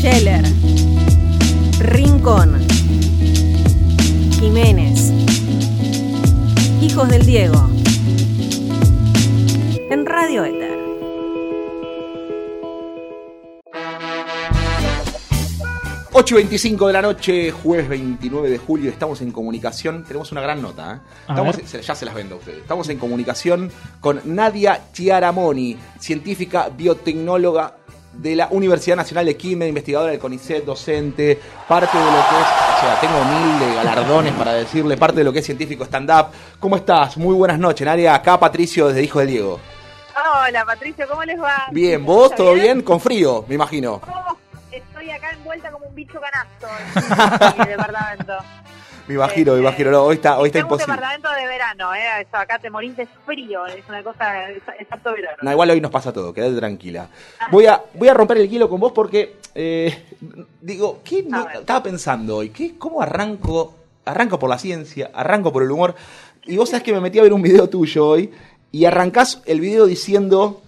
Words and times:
Scheller, 0.00 0.42
Rincón, 1.78 2.58
Jiménez, 4.38 5.12
Hijos 6.80 7.08
del 7.10 7.26
Diego, 7.26 7.68
en 9.90 10.06
Radio 10.06 10.44
Éter. 10.44 10.80
Ocho 16.12 16.34
y 16.34 16.38
25 16.38 16.88
de 16.88 16.92
la 16.92 17.02
noche, 17.02 17.50
jueves 17.52 17.88
29 17.88 18.50
de 18.50 18.58
julio, 18.58 18.90
estamos 18.90 19.20
en 19.20 19.30
comunicación. 19.30 20.02
Tenemos 20.04 20.32
una 20.32 20.40
gran 20.40 20.60
nota, 20.60 20.94
¿eh? 20.96 21.08
Estamos- 21.28 21.56
se- 21.64 21.82
ya 21.82 21.94
se 21.94 22.04
las 22.04 22.14
vendo 22.14 22.34
a 22.34 22.38
ustedes. 22.38 22.58
Estamos 22.58 22.88
en 22.88 22.98
comunicación 22.98 23.70
con 24.00 24.20
Nadia 24.24 24.80
Chiaramoni, 24.92 25.76
científica 26.00 26.68
biotecnóloga 26.76 27.76
de 28.12 28.36
la 28.36 28.48
Universidad 28.50 28.96
Nacional 28.96 29.26
de 29.26 29.36
Quilmes, 29.36 29.68
investigadora 29.68 30.10
del 30.10 30.20
CONICET, 30.20 30.64
docente, 30.64 31.40
parte 31.68 31.96
de 31.96 32.04
lo 32.04 32.10
que 32.10 32.18
es, 32.18 32.46
o 32.76 32.80
sea, 32.80 33.00
tengo 33.00 33.24
mil 33.24 33.58
de 33.60 33.74
galardones 33.74 34.32
para 34.34 34.52
decirle, 34.54 34.96
parte 34.96 35.18
de 35.18 35.24
lo 35.24 35.32
que 35.32 35.38
es 35.38 35.46
científico 35.46 35.84
stand-up. 35.84 36.26
¿Cómo 36.58 36.76
estás? 36.76 37.16
Muy 37.16 37.34
buenas 37.34 37.58
noches, 37.58 37.84
Nadia. 37.86 38.14
Acá 38.14 38.38
Patricio 38.38 38.88
desde 38.88 39.02
Hijo 39.02 39.20
del 39.20 39.28
Diego. 39.28 39.60
Hola 40.46 40.64
Patricio, 40.64 41.06
¿cómo 41.08 41.24
les 41.24 41.40
va? 41.40 41.66
Bien, 41.70 42.04
¿vos? 42.04 42.24
¿Está 42.30 42.36
¿Todo 42.36 42.54
bien? 42.54 42.82
Con 42.82 43.00
frío, 43.00 43.44
me 43.48 43.54
imagino. 43.54 44.00
Oh, 44.06 44.36
estoy 44.70 45.10
acá 45.10 45.30
envuelta 45.30 45.70
como 45.70 45.86
un 45.86 45.94
bicho 45.94 46.20
canasto 46.20 46.66
en 47.46 47.58
mi 47.58 47.64
departamento. 47.66 48.34
Me 49.10 49.14
imagino, 49.16 49.54
me 49.54 49.58
imagino. 49.60 49.90
No, 49.90 50.04
hoy 50.04 50.14
está, 50.14 50.38
hoy 50.38 50.46
está 50.46 50.60
Tengo 50.60 50.68
un 50.68 50.80
imposible. 50.80 50.94
departamento 50.94 51.30
de 51.40 51.46
verano, 51.48 51.94
¿eh? 51.96 52.20
Eso, 52.20 52.36
acá 52.36 52.60
te 52.60 52.70
morís 52.70 52.96
de 52.96 53.06
frío, 53.26 53.66
es 53.66 53.82
una 53.88 54.04
cosa, 54.04 54.46
harto 54.88 55.12
verano. 55.12 55.36
No, 55.42 55.50
igual 55.50 55.70
hoy 55.70 55.80
nos 55.80 55.90
pasa 55.90 56.12
todo, 56.12 56.32
quédate 56.32 56.54
tranquila. 56.56 57.08
Voy 57.50 57.66
a, 57.66 57.82
voy 57.94 58.06
a 58.08 58.14
romper 58.14 58.38
el 58.38 58.48
hielo 58.48 58.68
con 58.68 58.78
vos 58.78 58.92
porque, 58.92 59.34
eh, 59.56 60.04
digo, 60.60 61.00
¿qué 61.02 61.24
no- 61.24 61.38
A 61.40 61.44
ver. 61.46 61.56
estaba 61.56 61.82
pensando 61.82 62.36
hoy? 62.36 62.50
¿Qué, 62.50 62.78
¿Cómo 62.78 63.02
arranco? 63.02 63.74
Arranco 64.04 64.38
por 64.38 64.48
la 64.48 64.58
ciencia, 64.58 65.10
arranco 65.12 65.52
por 65.52 65.64
el 65.64 65.70
humor. 65.72 65.96
Y 66.44 66.56
vos 66.56 66.68
sabés 66.70 66.84
que 66.84 66.92
me 66.92 67.00
metí 67.00 67.18
a 67.18 67.22
ver 67.22 67.32
un 67.32 67.42
video 67.42 67.68
tuyo 67.68 68.06
hoy 68.06 68.30
y 68.70 68.84
arrancás 68.84 69.42
el 69.44 69.58
video 69.60 69.86
diciendo 69.86 70.62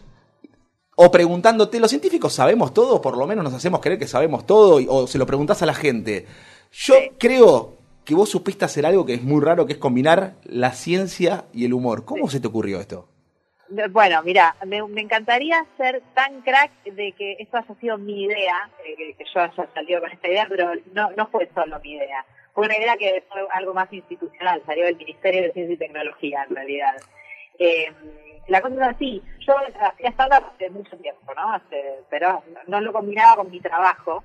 o 0.97 1.11
preguntándote, 1.13 1.79
¿los 1.79 1.91
científicos 1.91 2.33
sabemos 2.35 2.75
todo? 2.75 3.01
Por 3.01 3.17
lo 3.17 3.27
menos 3.29 3.45
nos 3.45 3.55
hacemos 3.55 3.81
creer 3.81 4.01
que 4.01 4.09
sabemos 4.09 4.47
todo 4.47 4.81
y- 4.81 4.87
o 4.91 5.07
se 5.07 5.17
lo 5.19 5.27
preguntás 5.27 5.63
a 5.63 5.67
la 5.67 5.75
gente. 5.75 6.27
Yo 6.73 6.95
Sí. 6.95 7.11
creo 7.19 7.75
que 8.05 8.15
vos 8.15 8.29
supiste 8.31 8.65
hacer 8.65 8.85
algo 8.87 9.07
que 9.07 9.15
es 9.15 9.23
muy 9.23 9.41
raro, 9.45 9.67
que 9.67 9.75
es 9.75 9.79
combinar 9.79 10.35
la 10.45 10.73
ciencia 10.73 11.45
y 11.53 11.65
el 11.67 11.73
humor. 11.73 12.05
¿Cómo 12.05 12.29
se 12.29 12.41
te 12.41 12.49
ocurrió 12.49 12.81
esto? 12.81 13.09
Bueno, 13.91 14.23
mira, 14.23 14.55
me, 14.67 14.87
me 14.87 15.01
encantaría 15.01 15.65
ser 15.79 16.03
tan 16.15 16.43
crack 16.43 16.71
de 16.85 17.13
que 17.13 17.37
esto 17.39 17.57
haya 17.57 17.75
sido 17.81 17.97
mi 17.97 18.25
idea, 18.25 18.69
eh, 18.85 18.95
que, 18.97 19.15
que 19.15 19.25
yo 19.33 19.41
haya 19.41 19.67
salido 19.73 20.01
con 20.01 20.11
esta 20.11 20.29
idea, 20.29 20.47
pero 20.49 20.73
no, 20.93 21.11
no 21.13 21.27
fue 21.29 21.49
solo 21.55 21.81
mi 21.81 21.93
idea. 21.93 22.25
Fue 22.55 22.67
una 22.67 22.77
idea 22.77 22.97
que 22.99 23.25
fue 23.33 23.41
algo 23.55 23.73
más 23.73 23.91
institucional, 23.91 24.63
salió 24.67 24.85
del 24.85 24.97
Ministerio 24.99 25.43
de 25.43 25.53
Ciencia 25.53 25.75
y 25.75 25.79
Tecnología 25.79 26.45
en 26.49 26.55
realidad. 26.55 26.95
Eh, 27.59 27.87
la 28.49 28.61
cosa 28.61 28.75
es 28.75 28.95
así, 28.97 29.23
yo 29.47 29.55
hacía 29.81 30.11
stand-up 30.11 30.45
hace 30.55 30.69
mucho 30.69 30.95
tiempo, 30.99 31.33
¿no? 31.35 31.53
Hace- 31.55 32.01
pero 32.11 32.43
no 32.67 32.81
lo 32.81 32.93
combinaba 32.93 33.37
con 33.37 33.51
mi 33.51 33.61
trabajo, 33.61 34.23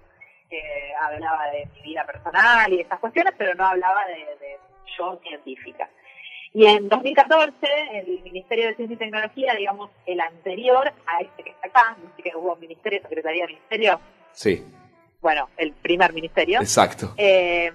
eh, 0.52 0.94
hablaba 1.02 1.50
de 1.52 1.68
mi 1.76 1.82
vida 1.82 2.06
personal 2.06 2.72
y 2.72 2.82
esas 2.82 3.00
cuestiones, 3.00 3.34
pero 3.38 3.56
no 3.56 3.66
hablaba 3.66 4.06
de, 4.08 4.16
de 4.16 4.60
yo 4.98 5.20
científica. 5.24 5.90
Y 6.54 6.66
en 6.66 6.90
2014, 6.90 7.54
el 7.94 8.22
Ministerio 8.24 8.68
de 8.68 8.76
Ciencia 8.76 8.96
y 8.96 8.98
Tecnología, 8.98 9.54
digamos, 9.56 9.92
el 10.06 10.20
anterior 10.20 10.92
a 11.06 11.22
este 11.22 11.44
que 11.44 11.50
está 11.52 11.68
acá, 11.68 11.98
viste 12.02 12.24
que 12.24 12.36
hubo 12.36 12.56
Ministerio, 12.56 13.02
Secretaría 13.02 13.44
de 13.44 13.54
Ministerio, 13.54 14.00
Sí, 14.32 14.64
bueno, 15.20 15.50
el 15.58 15.74
primer 15.74 16.14
ministerio, 16.14 16.60
exacto. 16.60 17.14
eh, 17.18 17.72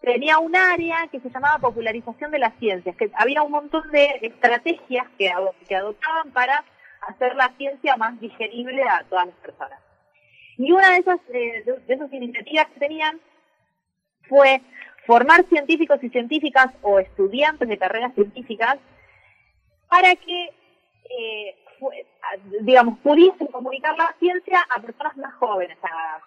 tenía 0.00 0.38
un 0.38 0.54
área 0.54 1.08
que 1.10 1.20
se 1.20 1.28
llamaba 1.28 1.58
popularización 1.58 2.30
de 2.30 2.38
las 2.38 2.56
ciencias, 2.58 2.96
que 2.96 3.10
había 3.14 3.42
un 3.42 3.50
montón 3.50 3.90
de 3.90 4.18
estrategias 4.22 5.06
que, 5.18 5.32
que 5.68 5.76
adoptaban 5.76 6.30
para 6.32 6.64
hacer 7.08 7.34
la 7.34 7.52
ciencia 7.56 7.96
más 7.96 8.18
digerible 8.20 8.82
a 8.82 9.04
todas 9.08 9.26
las 9.26 9.36
personas. 9.36 9.80
Y 10.60 10.72
una 10.72 10.90
de 10.90 10.98
esas, 10.98 11.20
eh, 11.32 11.64
de, 11.64 11.94
esas 11.94 12.12
iniciativas 12.12 12.66
que 12.66 12.80
tenían 12.80 13.18
fue 14.28 14.60
formar 15.06 15.42
científicos 15.48 15.98
y 16.04 16.10
científicas 16.10 16.66
o 16.82 17.00
estudiantes 17.00 17.66
de 17.66 17.78
carreras 17.78 18.14
científicas 18.14 18.76
para 19.88 20.14
que, 20.16 20.50
eh, 21.08 21.56
digamos, 22.60 22.98
pudiesen 22.98 23.46
comunicar 23.46 23.96
la 23.96 24.14
ciencia 24.18 24.60
a 24.68 24.82
personas 24.82 25.16
más 25.16 25.34
jóvenes, 25.36 25.78
a, 25.82 26.20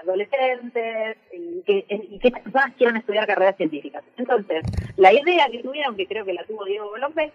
adolescentes, 0.00 1.16
y 1.32 1.62
que, 1.62 1.84
y 1.88 2.18
que 2.20 2.28
estas 2.28 2.44
personas 2.44 2.76
quieran 2.76 2.96
estudiar 2.96 3.26
carreras 3.26 3.56
científicas. 3.56 4.04
Entonces, 4.16 4.62
la 4.98 5.12
idea 5.12 5.48
que 5.50 5.64
tuvieron, 5.64 5.96
que 5.96 6.06
creo 6.06 6.24
que 6.24 6.32
la 6.32 6.44
tuvo 6.44 6.64
Diego 6.64 6.96
López, 6.96 7.32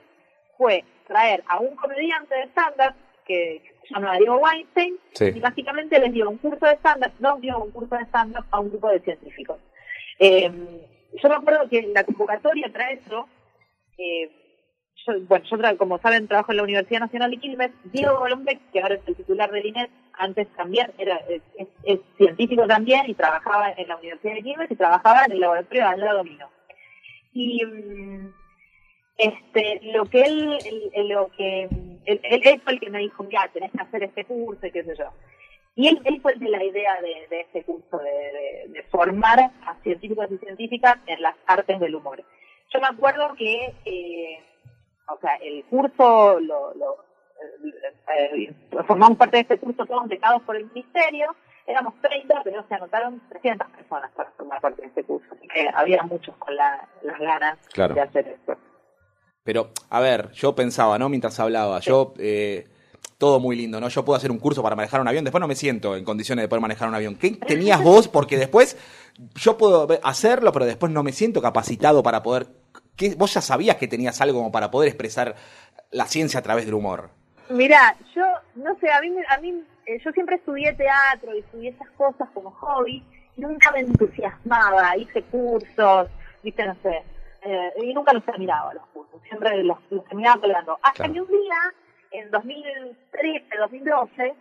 fue 0.57 0.85
traer 1.05 1.43
a 1.47 1.59
un 1.59 1.75
comediante 1.75 2.33
de 2.33 2.43
stand-up 2.43 2.95
que 3.25 3.61
se 3.87 3.93
llama 3.93 4.17
Diego 4.17 4.37
Weinstein, 4.37 4.97
Sí. 5.13 5.25
y 5.35 5.39
básicamente 5.39 5.99
les 5.99 6.13
dio 6.13 6.29
un 6.29 6.37
curso 6.37 6.65
de 6.65 6.73
stand-up, 6.75 7.11
nos 7.19 7.41
dio 7.41 7.57
un 7.59 7.71
curso 7.71 7.95
de 7.95 8.03
stand-up 8.05 8.45
a 8.51 8.59
un 8.59 8.69
grupo 8.69 8.89
de 8.89 8.99
científicos. 9.01 9.57
Eh, 10.19 10.49
yo 11.21 11.29
me 11.29 11.35
acuerdo 11.35 11.69
que 11.69 11.81
la 11.93 12.03
convocatoria 12.03 12.69
para 12.71 12.91
eso, 12.91 13.27
eh, 13.97 14.29
yo, 15.05 15.13
bueno, 15.27 15.45
yo 15.45 15.77
como 15.77 15.97
saben 15.99 16.27
trabajo 16.27 16.51
en 16.51 16.57
la 16.57 16.63
Universidad 16.63 17.01
Nacional 17.01 17.31
de 17.31 17.37
Quilmes, 17.37 17.71
Diego 17.91 18.17
Golombek, 18.19 18.59
que 18.71 18.81
ahora 18.81 18.95
es 18.95 19.01
el 19.07 19.15
titular 19.15 19.51
del 19.51 19.65
INET, 19.65 19.89
antes 20.13 20.47
también 20.55 20.91
era 20.97 21.17
es, 21.29 21.41
es- 21.57 21.67
es 21.83 21.99
científico 22.17 22.65
también 22.67 23.09
y 23.09 23.13
trabajaba 23.13 23.71
en 23.71 23.87
la 23.87 23.97
Universidad 23.97 24.33
de 24.35 24.41
Quilmes 24.43 24.71
y 24.71 24.75
trabajaba 24.75 25.25
en 25.25 25.33
el 25.33 25.39
laboratorio 25.41 25.81
de 25.83 25.87
al 25.89 25.99
lado 25.99 26.23
mío. 26.23 26.49
Y 27.33 27.65
mm, 27.65 28.33
este, 29.17 29.79
lo 29.83 30.05
que 30.05 30.21
él, 30.21 30.57
el- 30.93 31.07
lo 31.09 31.29
que, 31.31 31.63
él, 31.63 32.19
él- 32.23 32.61
fue 32.63 32.73
el 32.73 32.79
que 32.79 32.89
me 32.89 32.99
dijo, 32.99 33.23
mira, 33.23 33.49
tenés 33.53 33.71
que 33.71 33.81
hacer 33.81 34.03
este 34.03 34.25
curso 34.25 34.65
y 34.65 34.71
qué 34.71 34.83
sé 34.83 34.95
yo. 34.97 35.05
Y 35.75 35.87
él, 35.89 35.99
él 36.05 36.21
fue 36.21 36.33
el 36.33 36.39
de 36.39 36.49
la 36.49 36.63
idea 36.63 37.01
de, 37.01 37.27
de 37.29 37.41
este 37.41 37.63
curso, 37.63 37.97
de, 37.97 38.09
de- 38.11 38.65
de 38.69 38.83
formar 38.83 39.39
a 39.39 39.75
científicos 39.83 40.27
y 40.31 40.37
científicas 40.37 40.97
en 41.07 41.21
las 41.21 41.35
artes 41.47 41.79
del 41.79 41.95
humor. 41.95 42.23
Yo 42.73 42.79
me 42.81 42.87
acuerdo 42.87 43.33
que, 43.35 43.73
eh, 43.85 44.39
o 45.07 45.17
sea, 45.19 45.35
el 45.35 45.63
curso, 45.65 46.39
lo, 46.39 46.73
lo, 46.75 46.95
eh, 48.15 48.49
eh, 48.49 48.53
formamos 48.87 49.17
parte 49.17 49.37
de 49.37 49.41
este 49.41 49.57
curso 49.59 49.85
todos 49.85 50.07
becados 50.07 50.41
por 50.43 50.55
el 50.55 50.65
ministerio, 50.71 51.35
éramos 51.67 51.93
30, 52.01 52.41
pero 52.43 52.63
se 52.67 52.75
anotaron 52.75 53.21
300 53.29 53.67
personas 53.71 54.11
para 54.11 54.31
formar 54.31 54.61
parte 54.61 54.81
de 54.83 54.87
este 54.87 55.03
curso, 55.03 55.27
así 55.33 55.47
que 55.47 55.67
había 55.73 56.03
muchos 56.03 56.35
con 56.37 56.55
la- 56.55 56.87
las 57.01 57.19
ganas 57.19 57.57
Claro. 57.73 57.95
de 57.95 58.01
hacer 58.01 58.27
esto. 58.29 58.55
Pero, 59.45 59.69
a 59.91 59.99
ver, 59.99 60.31
yo 60.31 60.55
pensaba, 60.55 60.97
¿no? 60.97 61.07
Mientras 61.07 61.39
hablaba, 61.39 61.79
yo, 61.79 62.15
eh, 62.17 62.67
todo 63.19 63.39
muy 63.39 63.55
lindo, 63.55 63.79
¿no? 63.79 63.89
Yo 63.89 64.03
puedo 64.03 64.17
hacer 64.17 64.31
un 64.31 64.39
curso 64.39 64.63
para 64.63 64.75
manejar 64.75 64.99
un 64.99 65.07
avión, 65.07 65.23
después 65.23 65.39
no 65.39 65.47
me 65.47 65.55
siento 65.55 65.95
en 65.95 66.03
condiciones 66.03 66.41
de 66.41 66.49
poder 66.49 66.63
manejar 66.63 66.89
un 66.89 66.95
avión. 66.95 67.15
¿Qué 67.15 67.29
tenías 67.31 67.81
vos? 67.83 68.07
Porque 68.07 68.37
después 68.37 68.75
yo 69.35 69.55
puedo 69.55 69.87
hacerlo, 70.01 70.51
pero 70.51 70.65
después 70.65 70.91
no 70.91 71.03
me 71.03 71.11
siento 71.11 71.43
capacitado 71.43 72.01
para 72.01 72.23
poder... 72.23 72.47
¿Qué? 72.95 73.13
Vos 73.15 73.35
ya 73.35 73.41
sabías 73.41 73.75
que 73.75 73.87
tenías 73.87 74.19
algo 74.19 74.39
como 74.39 74.51
para 74.51 74.71
poder 74.71 74.89
expresar 74.89 75.35
la 75.91 76.07
ciencia 76.07 76.39
a 76.39 76.43
través 76.43 76.65
del 76.65 76.73
humor. 76.73 77.11
Mira, 77.49 77.95
yo 78.15 78.23
no 78.55 78.75
sé, 78.79 78.91
a 78.91 78.99
mí, 78.99 79.09
a 79.29 79.37
mí 79.37 79.63
eh, 79.85 79.99
yo 80.03 80.11
siempre 80.11 80.37
estudié 80.37 80.73
teatro 80.73 81.35
y 81.35 81.39
estudié 81.41 81.69
esas 81.69 81.89
cosas 81.91 82.27
como 82.33 82.49
hobby, 82.49 83.03
y 83.37 83.41
nunca 83.41 83.71
me 83.71 83.81
entusiasmaba, 83.81 84.97
hice 84.97 85.21
cursos, 85.23 86.09
viste, 86.41 86.65
no 86.65 86.75
sé, 86.81 87.03
eh, 87.43 87.73
y 87.83 87.93
nunca 87.93 88.13
los 88.13 88.25
terminaba 88.25 88.73
los 88.73 88.83
siempre 89.27 89.63
los, 89.63 89.77
los 89.89 90.03
terminaba 90.05 90.39
colgando. 90.41 90.79
Hasta 90.83 91.03
Claro. 91.05 91.13
que 91.13 91.21
un 91.21 91.27
día, 91.27 91.55
en 92.11 92.31
2013, 92.31 93.45
2012, 93.59 94.33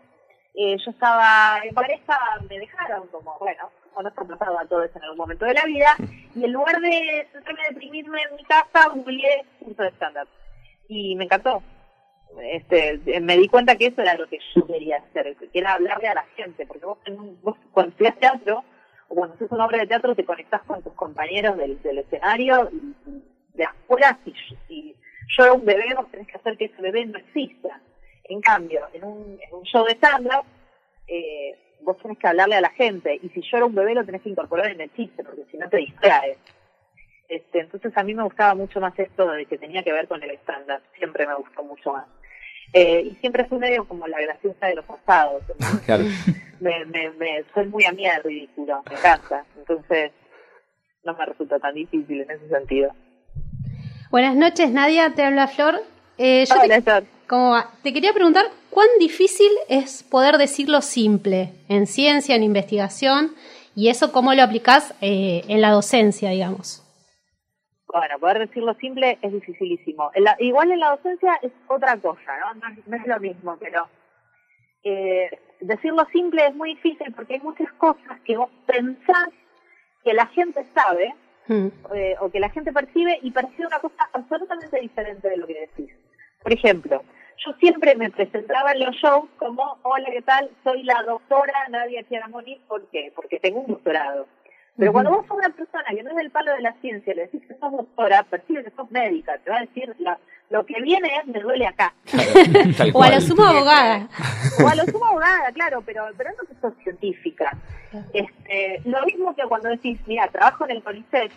eh, 0.56 0.76
yo 0.78 0.90
estaba 0.90 1.58
en 1.64 1.74
pareja, 1.74 2.18
me 2.48 2.58
dejaron 2.58 3.08
como, 3.08 3.36
bueno, 3.38 3.70
nos 4.02 4.06
ha 4.18 4.24
pasado 4.24 4.58
a 4.58 4.66
todos 4.66 4.90
en 4.94 5.02
algún 5.02 5.18
momento 5.18 5.44
de 5.44 5.54
la 5.54 5.64
vida, 5.64 5.96
y 6.34 6.44
en 6.44 6.52
lugar 6.52 6.80
de 6.80 7.26
sentarme 7.32 7.60
a 7.62 7.68
deprimirme 7.70 8.22
en 8.28 8.36
mi 8.36 8.44
casa, 8.44 8.88
googleé 8.94 9.44
curso 9.60 9.82
de 9.82 9.88
stand-up. 9.92 10.28
Y 10.88 11.16
me 11.16 11.24
encantó. 11.24 11.62
Este, 12.42 13.20
me 13.20 13.36
di 13.36 13.48
cuenta 13.48 13.76
que 13.76 13.86
eso 13.86 14.02
era 14.02 14.14
lo 14.14 14.26
que 14.26 14.38
yo 14.54 14.66
quería 14.66 14.96
hacer, 14.96 15.36
que 15.36 15.58
era 15.58 15.74
hablarle 15.74 16.08
a 16.08 16.14
la 16.14 16.24
gente, 16.36 16.66
porque 16.66 16.84
vos, 16.84 16.98
en 17.06 17.18
un- 17.20 17.40
vos 17.42 17.56
cuando 17.72 17.90
estudias 17.92 18.18
teatro, 18.18 18.64
o 19.08 19.14
cuando 19.14 19.34
haces 19.36 19.50
una 19.52 19.66
obra 19.66 19.78
de 19.78 19.86
teatro, 19.86 20.14
te 20.16 20.24
conectás 20.24 20.62
con 20.62 20.82
tus 20.82 20.92
compañeros 20.94 21.56
del, 21.56 21.80
del 21.82 21.98
escenario, 21.98 22.68
y 22.72 22.94
de 23.54 23.64
afuera, 23.64 24.18
si, 24.24 24.34
si 24.68 24.94
yo 25.36 25.44
era 25.44 25.52
un 25.52 25.64
bebé, 25.64 25.94
vos 25.96 26.10
tenés 26.10 26.26
que 26.26 26.36
hacer 26.36 26.56
que 26.56 26.66
ese 26.66 26.82
bebé 26.82 27.06
no 27.06 27.18
exista. 27.18 27.80
En 28.24 28.40
cambio, 28.40 28.86
en 28.92 29.04
un, 29.04 29.38
en 29.40 29.54
un 29.54 29.62
show 29.64 29.84
de 29.84 29.92
stand-up, 29.92 30.44
eh, 31.06 31.56
vos 31.80 31.98
tenés 31.98 32.18
que 32.18 32.26
hablarle 32.26 32.56
a 32.56 32.60
la 32.60 32.70
gente, 32.70 33.18
y 33.22 33.28
si 33.30 33.42
yo 33.42 33.58
era 33.58 33.66
un 33.66 33.74
bebé, 33.74 33.94
lo 33.94 34.04
tenés 34.04 34.22
que 34.22 34.30
incorporar 34.30 34.70
en 34.70 34.80
el 34.80 34.92
chiste, 34.94 35.22
porque 35.22 35.44
si 35.50 35.56
no 35.58 35.68
te 35.68 35.78
distraes. 35.78 36.38
Este, 37.28 37.60
entonces 37.60 37.92
a 37.96 38.02
mí 38.02 38.14
me 38.14 38.22
gustaba 38.22 38.54
mucho 38.54 38.80
más 38.80 38.98
esto 38.98 39.30
de 39.30 39.46
que 39.46 39.58
tenía 39.58 39.82
que 39.82 39.92
ver 39.92 40.08
con 40.08 40.22
el 40.22 40.30
stand-up, 40.38 40.82
siempre 40.96 41.26
me 41.26 41.34
gustó 41.34 41.62
mucho 41.62 41.92
más. 41.92 42.06
Eh, 42.72 43.02
y 43.02 43.14
siempre 43.16 43.44
fui 43.44 43.58
medio 43.58 43.86
como 43.86 44.06
la 44.06 44.20
graciosa 44.20 44.66
de 44.66 44.74
los 44.76 44.84
pasados. 44.84 45.42
Claro. 45.86 46.04
me, 46.60 46.84
me, 46.86 47.10
me, 47.10 47.44
soy 47.52 47.66
muy 47.66 47.84
amiga 47.84 48.14
del 48.14 48.24
ridículo, 48.24 48.82
me 48.88 48.96
encanta. 48.96 49.44
Entonces, 49.56 50.12
no 51.04 51.14
me 51.14 51.26
resulta 51.26 51.58
tan 51.58 51.74
difícil 51.74 52.22
en 52.22 52.30
ese 52.30 52.48
sentido. 52.48 52.94
Buenas 54.14 54.36
noches, 54.36 54.70
Nadia, 54.70 55.10
te 55.12 55.24
habla 55.24 55.48
Flor. 55.48 55.82
Eh, 56.18 56.44
yo 56.46 56.54
Hola, 56.54 56.76
te, 56.76 56.82
Flor. 56.82 57.02
¿cómo 57.26 57.50
va? 57.50 57.72
te 57.82 57.92
quería 57.92 58.12
preguntar, 58.12 58.44
¿cuán 58.70 58.86
difícil 59.00 59.50
es 59.68 60.04
poder 60.04 60.38
decirlo 60.38 60.82
simple 60.82 61.50
en 61.68 61.88
ciencia, 61.88 62.36
en 62.36 62.44
investigación? 62.44 63.34
Y 63.74 63.88
eso, 63.88 64.12
¿cómo 64.12 64.32
lo 64.32 64.44
aplicás 64.44 64.94
eh, 65.00 65.42
en 65.48 65.60
la 65.60 65.70
docencia, 65.72 66.30
digamos? 66.30 66.80
Bueno, 67.88 68.20
poder 68.20 68.38
decirlo 68.46 68.74
simple 68.74 69.18
es 69.20 69.32
dificilísimo. 69.32 70.12
En 70.14 70.22
la- 70.22 70.36
igual 70.38 70.70
en 70.70 70.78
la 70.78 70.90
docencia 70.90 71.32
es 71.42 71.50
otra 71.66 71.96
cosa, 71.96 72.38
¿no? 72.38 72.54
No, 72.54 72.72
es- 72.72 72.86
no 72.86 72.96
es 72.96 73.06
lo 73.08 73.18
mismo, 73.18 73.56
pero 73.58 73.88
eh, 74.84 75.28
decirlo 75.60 76.06
simple 76.12 76.46
es 76.46 76.54
muy 76.54 76.76
difícil 76.76 77.12
porque 77.16 77.34
hay 77.34 77.40
muchas 77.40 77.72
cosas 77.72 78.20
que 78.24 78.36
vos 78.36 78.48
pensás 78.64 79.30
que 80.04 80.14
la 80.14 80.26
gente 80.28 80.64
sabe 80.72 81.12
Hmm. 81.46 81.68
eh, 81.94 82.16
o 82.20 82.30
que 82.30 82.40
la 82.40 82.48
gente 82.48 82.72
percibe 82.72 83.18
y 83.20 83.30
percibe 83.30 83.66
una 83.66 83.78
cosa 83.78 84.08
absolutamente 84.12 84.80
diferente 84.80 85.28
de 85.28 85.36
lo 85.36 85.46
que 85.46 85.60
decís. 85.60 85.94
Por 86.42 86.52
ejemplo, 86.52 87.02
yo 87.44 87.52
siempre 87.60 87.94
me 87.96 88.10
presentaba 88.10 88.72
en 88.72 88.80
los 88.80 88.96
shows 88.96 89.28
como, 89.38 89.78
hola, 89.82 90.08
¿qué 90.10 90.22
tal? 90.22 90.50
Soy 90.62 90.82
la 90.84 91.02
doctora 91.02 91.68
Nadia 91.68 92.02
Chiaramoni. 92.08 92.60
¿Por 92.68 92.86
qué? 92.88 93.12
Porque 93.14 93.38
tengo 93.40 93.60
un 93.60 93.66
doctorado. 93.66 94.26
Pero 94.76 94.92
cuando 94.92 95.10
vos 95.12 95.26
sos 95.26 95.36
una 95.36 95.50
persona 95.50 95.84
que 95.88 96.02
no 96.02 96.10
es 96.10 96.16
del 96.16 96.30
palo 96.30 96.52
de 96.52 96.60
la 96.62 96.72
ciencia, 96.80 97.14
le 97.14 97.22
decís 97.22 97.42
que 97.46 97.54
sos 97.54 97.70
doctora, 97.72 98.24
percibe 98.24 98.64
que 98.64 98.70
sos 98.70 98.90
médica, 98.90 99.38
te 99.38 99.50
va 99.50 99.58
a 99.58 99.60
decir, 99.60 99.94
la- 99.98 100.18
lo 100.50 100.66
que 100.66 100.80
viene 100.82 101.08
es, 101.18 101.26
me 101.26 101.40
duele 101.40 101.66
acá. 101.66 101.94
O 102.92 103.02
a 103.02 103.10
lo 103.10 103.20
sumo 103.20 103.44
abogada. 103.44 104.08
O 104.64 104.68
a 104.68 104.74
lo 104.74 104.84
sumo 104.84 105.06
abogada, 105.06 105.52
claro, 105.52 105.82
pero, 105.86 106.06
pero 106.16 106.30
no 106.30 106.48
que 106.48 106.54
sos 106.60 106.74
científica. 106.82 107.56
Este, 108.12 108.80
lo 108.84 109.04
mismo 109.06 109.34
que 109.36 109.42
cuando 109.44 109.68
decís, 109.68 109.98
mira, 110.06 110.26
trabajo 110.28 110.64
en 110.64 110.72
el 110.72 110.82
CONICET, 110.82 111.30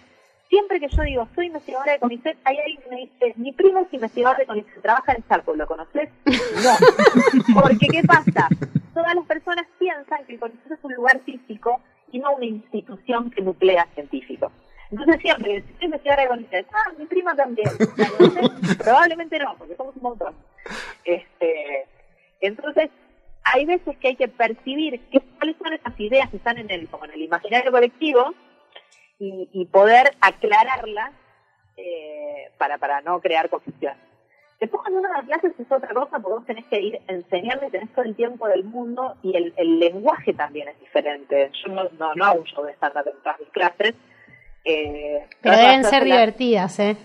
siempre 0.49 0.79
que 0.79 0.87
yo 0.89 1.03
digo, 1.03 1.27
soy 1.35 1.47
investigadora 1.47 1.91
de 1.93 1.99
CONICET, 1.99 2.37
hay 2.43 2.57
alguien 2.57 2.81
que 2.81 2.89
me 2.89 2.95
dice, 2.97 3.33
mi 3.37 3.51
primo 3.53 3.79
es 3.79 3.93
investigador 3.93 4.37
de 4.37 4.45
CONICET, 4.47 4.81
trabaja 4.81 5.13
en 5.13 5.23
Chaco, 5.27 5.53
¿lo 5.55 5.67
conoces? 5.67 6.09
No. 6.25 7.53
Porque, 7.61 7.87
¿qué 7.87 8.01
pasa? 8.03 8.47
Todas 8.95 9.13
las 9.13 9.25
personas 9.25 9.65
piensan 9.77 10.25
que 10.25 10.33
el 10.33 10.39
CONICET 10.39 10.71
es 10.71 10.79
un 10.83 10.93
lugar 10.95 11.19
físico 11.23 11.79
y 12.11 12.19
no 12.19 12.35
una 12.35 12.45
institución 12.45 13.31
que 13.31 13.41
nuclea 13.41 13.87
científicos. 13.93 14.51
Entonces 14.91 15.21
siempre, 15.21 15.55
que 15.55 15.61
si 15.61 15.73
soy 15.73 15.85
investigadora 15.85 16.23
de 16.23 16.29
CONICET, 16.29 16.67
ah, 16.71 16.91
mi 16.97 17.05
prima 17.05 17.35
también. 17.35 17.69
Probablemente 18.77 19.37
no, 19.39 19.55
porque 19.57 19.75
somos 19.75 19.95
un 19.95 20.01
montón. 20.01 20.33
Este, 21.03 21.85
entonces, 22.39 22.89
hay 23.43 23.65
veces 23.65 23.97
que 23.97 24.09
hay 24.09 24.15
que 24.15 24.27
percibir 24.27 25.01
qué, 25.11 25.21
cuáles 25.37 25.57
son 25.57 25.73
esas 25.73 25.99
ideas 25.99 26.29
que 26.29 26.37
están 26.37 26.57
en 26.57 26.71
el, 26.71 26.87
como 26.87 27.05
en 27.05 27.11
el 27.11 27.21
imaginario 27.21 27.71
colectivo 27.71 28.33
y, 29.19 29.49
y 29.51 29.65
poder 29.65 30.15
aclararlas 30.21 31.11
eh, 31.75 32.51
para, 32.57 32.77
para 32.77 33.01
no 33.01 33.19
crear 33.19 33.49
confusión. 33.49 33.93
Después 34.59 34.81
cuando 34.81 34.99
uno 34.99 35.09
da 35.09 35.21
clases 35.21 35.53
es 35.59 35.71
otra 35.71 35.93
cosa 35.93 36.19
porque 36.19 36.37
vos 36.37 36.45
tenés 36.45 36.65
que 36.65 36.81
ir 36.81 36.99
enseñando 37.07 37.67
y 37.67 37.69
tenés 37.69 37.91
todo 37.93 38.05
el 38.05 38.15
tiempo 38.15 38.47
del 38.47 38.63
mundo 38.63 39.15
y 39.21 39.35
el, 39.35 39.53
el 39.55 39.79
lenguaje 39.79 40.33
también 40.33 40.67
es 40.67 40.79
diferente. 40.79 41.51
Yo 41.63 41.71
no, 41.73 41.83
no, 41.99 42.15
no 42.15 42.25
hago 42.25 42.39
un 42.39 42.45
show 42.45 42.65
de 42.65 42.71
estándar 42.71 43.05
en 43.07 43.21
todas 43.21 43.39
mis 43.39 43.49
clases. 43.49 43.93
Eh, 44.65 45.25
Pero 45.41 45.55
de 45.55 45.61
deben 45.61 45.83
ser 45.83 46.03
divertidas, 46.03 46.79
¿eh? 46.79 46.97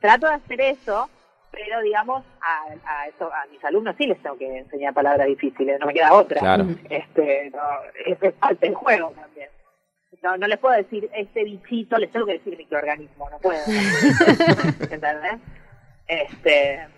trato 0.00 0.26
de 0.26 0.34
hacer 0.34 0.60
eso, 0.62 1.08
pero 1.50 1.80
digamos, 1.82 2.24
a, 2.40 3.00
a, 3.02 3.08
eso, 3.08 3.30
a 3.32 3.46
mis 3.50 3.62
alumnos 3.64 3.94
sí 3.98 4.06
les 4.06 4.20
tengo 4.22 4.38
que 4.38 4.58
enseñar 4.58 4.94
palabras 4.94 5.26
difíciles, 5.26 5.78
no 5.78 5.86
me 5.86 5.94
queda 5.94 6.12
otra. 6.14 6.40
Claro. 6.40 6.66
Este, 6.88 7.50
no, 7.50 7.62
es, 8.06 8.22
es 8.22 8.32
parte 8.34 8.66
del 8.66 8.74
juego 8.74 9.10
también. 9.10 9.48
No, 10.22 10.36
no 10.36 10.46
les 10.46 10.58
puedo 10.58 10.74
decir 10.74 11.08
este 11.14 11.44
bichito, 11.44 11.96
les 11.96 12.10
tengo 12.10 12.26
que 12.26 12.34
decir 12.34 12.56
microorganismo, 12.56 13.30
no 13.30 13.38
puedo. 13.38 13.60
¿Entendés? 14.80 15.38
Este, 16.06 16.88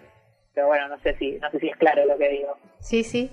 pero 0.55 0.67
bueno, 0.69 0.89
no 0.89 0.99
sé 0.99 1.17
si, 1.19 1.33
no 1.41 1.51
sé 1.51 1.59
si 1.61 1.69
es 1.69 1.77
claro 1.77 2.05
lo 2.07 2.17
que 2.19 2.29
digo. 2.29 2.57
Sí, 2.81 3.03
sí. 3.05 3.31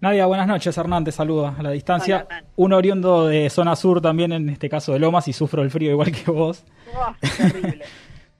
Nadia, 0.00 0.26
buenas 0.26 0.46
noches. 0.46 0.76
Hernán 0.76 1.04
te 1.04 1.12
saluda 1.12 1.54
a 1.58 1.62
la 1.62 1.70
distancia. 1.70 2.26
Hola. 2.26 2.44
Un 2.56 2.72
oriundo 2.72 3.26
de 3.26 3.48
zona 3.50 3.74
sur 3.76 4.00
también, 4.00 4.32
en 4.32 4.48
este 4.48 4.68
caso 4.68 4.92
de 4.92 4.98
Lomas, 4.98 5.26
y 5.28 5.32
sufro 5.32 5.62
el 5.62 5.70
frío 5.70 5.90
igual 5.92 6.12
que 6.24 6.30
vos. 6.30 6.64
Oh, 6.94 7.14
terrible. 7.20 7.84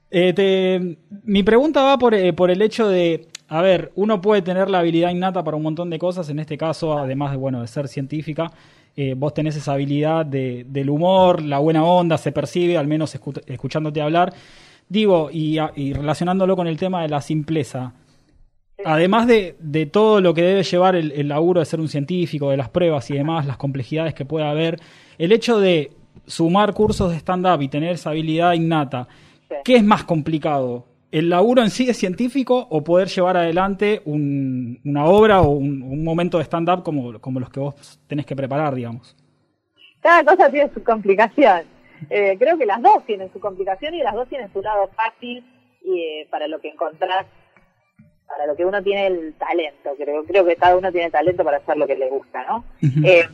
Eh, 0.09 0.33
te- 0.33 0.99
mi 1.25 1.43
pregunta 1.43 1.83
va 1.83 1.99
por, 1.99 2.15
eh, 2.15 2.33
por 2.33 2.49
el 2.53 2.63
hecho 2.63 2.89
de, 2.89 3.27
a 3.49 3.61
ver, 3.61 3.91
uno 3.97 4.21
puede 4.21 4.41
tener 4.41 4.71
la 4.71 4.79
habilidad 4.79 5.11
innata 5.11 5.43
para 5.43 5.57
un 5.57 5.65
montón 5.65 5.91
de 5.91 5.99
cosas, 5.99 6.31
en 6.31 6.39
este 6.39 6.57
caso, 6.57 6.97
además 6.97 7.33
de, 7.33 7.37
bueno, 7.37 7.61
de 7.61 7.67
ser 7.67 7.89
científica, 7.89 8.53
eh, 8.97 9.15
vos 9.17 9.35
tenés 9.35 9.57
esa 9.57 9.73
habilidad 9.73 10.25
de- 10.25 10.65
del 10.69 10.91
humor, 10.91 11.43
la 11.43 11.59
buena 11.59 11.85
onda, 11.85 12.17
se 12.19 12.31
percibe, 12.31 12.79
al 12.79 12.87
menos 12.87 13.19
escu- 13.21 13.43
escuchándote 13.47 14.01
hablar. 14.01 14.33
Digo, 14.89 15.31
y, 15.33 15.59
relacionándolo 15.93 16.55
con 16.57 16.67
el 16.67 16.77
tema 16.77 17.03
de 17.03 17.09
la 17.09 17.21
simpleza, 17.21 17.93
además 18.85 19.27
de, 19.27 19.57
de 19.59 19.87
todo 19.87 20.21
lo 20.21 20.33
que 20.35 20.43
debe 20.43 20.63
llevar 20.63 20.95
el, 20.95 21.11
el 21.13 21.29
laburo 21.29 21.61
de 21.61 21.67
ser 21.67 21.81
un 21.81 21.89
científico, 21.89 22.51
de 22.51 22.57
las 22.57 22.69
pruebas 22.69 23.11
y 23.11 23.15
demás, 23.15 23.47
las 23.47 23.57
complejidades 23.57 24.15
que 24.15 24.25
puede 24.25 24.47
haber, 24.47 24.79
el 25.19 25.33
hecho 25.33 25.59
de 25.59 25.91
sumar 26.27 26.73
cursos 26.73 27.11
de 27.11 27.17
stand-up 27.19 27.61
y 27.63 27.69
tener 27.69 27.93
esa 27.93 28.11
habilidad 28.11 28.53
innata, 28.53 29.09
Sí. 29.49 29.55
¿qué 29.65 29.77
es 29.77 29.85
más 29.85 30.03
complicado? 30.03 30.87
¿El 31.13 31.31
laburo 31.31 31.63
en 31.63 31.71
sí 31.71 31.89
es 31.89 31.97
científico 31.97 32.67
o 32.69 32.83
poder 32.83 33.07
llevar 33.09 33.37
adelante 33.37 34.03
un- 34.05 34.81
una 34.85 35.05
obra 35.05 35.41
o 35.41 35.51
un, 35.51 35.83
un 35.83 36.03
momento 36.03 36.39
de 36.39 36.45
stand-up 36.45 36.83
como, 36.83 37.21
como 37.21 37.39
los 37.39 37.49
que 37.51 37.61
vos 37.61 38.01
tenés 38.09 38.27
que 38.27 38.35
preparar, 38.35 38.75
digamos? 38.75 39.15
Cada 40.01 40.25
cosa 40.25 40.51
tiene 40.51 40.69
su 40.75 40.83
complicación. 40.83 41.63
Eh, 42.11 42.37
creo 42.39 42.59
que 42.59 42.67
las 42.67 42.81
dos 42.83 43.05
tienen 43.07 43.33
su 43.33 43.41
complicación 43.41 43.95
y 43.95 44.03
las 44.03 44.15
dos 44.15 44.29
tienen 44.29 44.53
su 44.53 44.63
lado 44.63 44.89
fácil 44.89 45.45
y, 45.83 46.01
eh, 46.01 46.29
para 46.31 46.49
lo 46.49 46.61
que 46.61 46.69
encontrás, 46.69 47.27
para 48.27 48.47
lo 48.47 48.57
que 48.57 48.65
uno 48.65 48.83
tiene 48.83 49.07
el 49.07 49.35
talento. 49.35 49.95
Creo, 49.97 50.25
creo 50.25 50.45
que 50.45 50.57
cada 50.57 50.77
uno 50.77 50.91
tiene 50.93 51.11
talento 51.11 51.45
para 51.45 51.59
hacer 51.59 51.77
lo 51.77 51.87
que 51.87 51.97
le 51.97 52.09
gusta, 52.09 52.45
¿no? 52.45 52.65
Eh, 53.05 53.27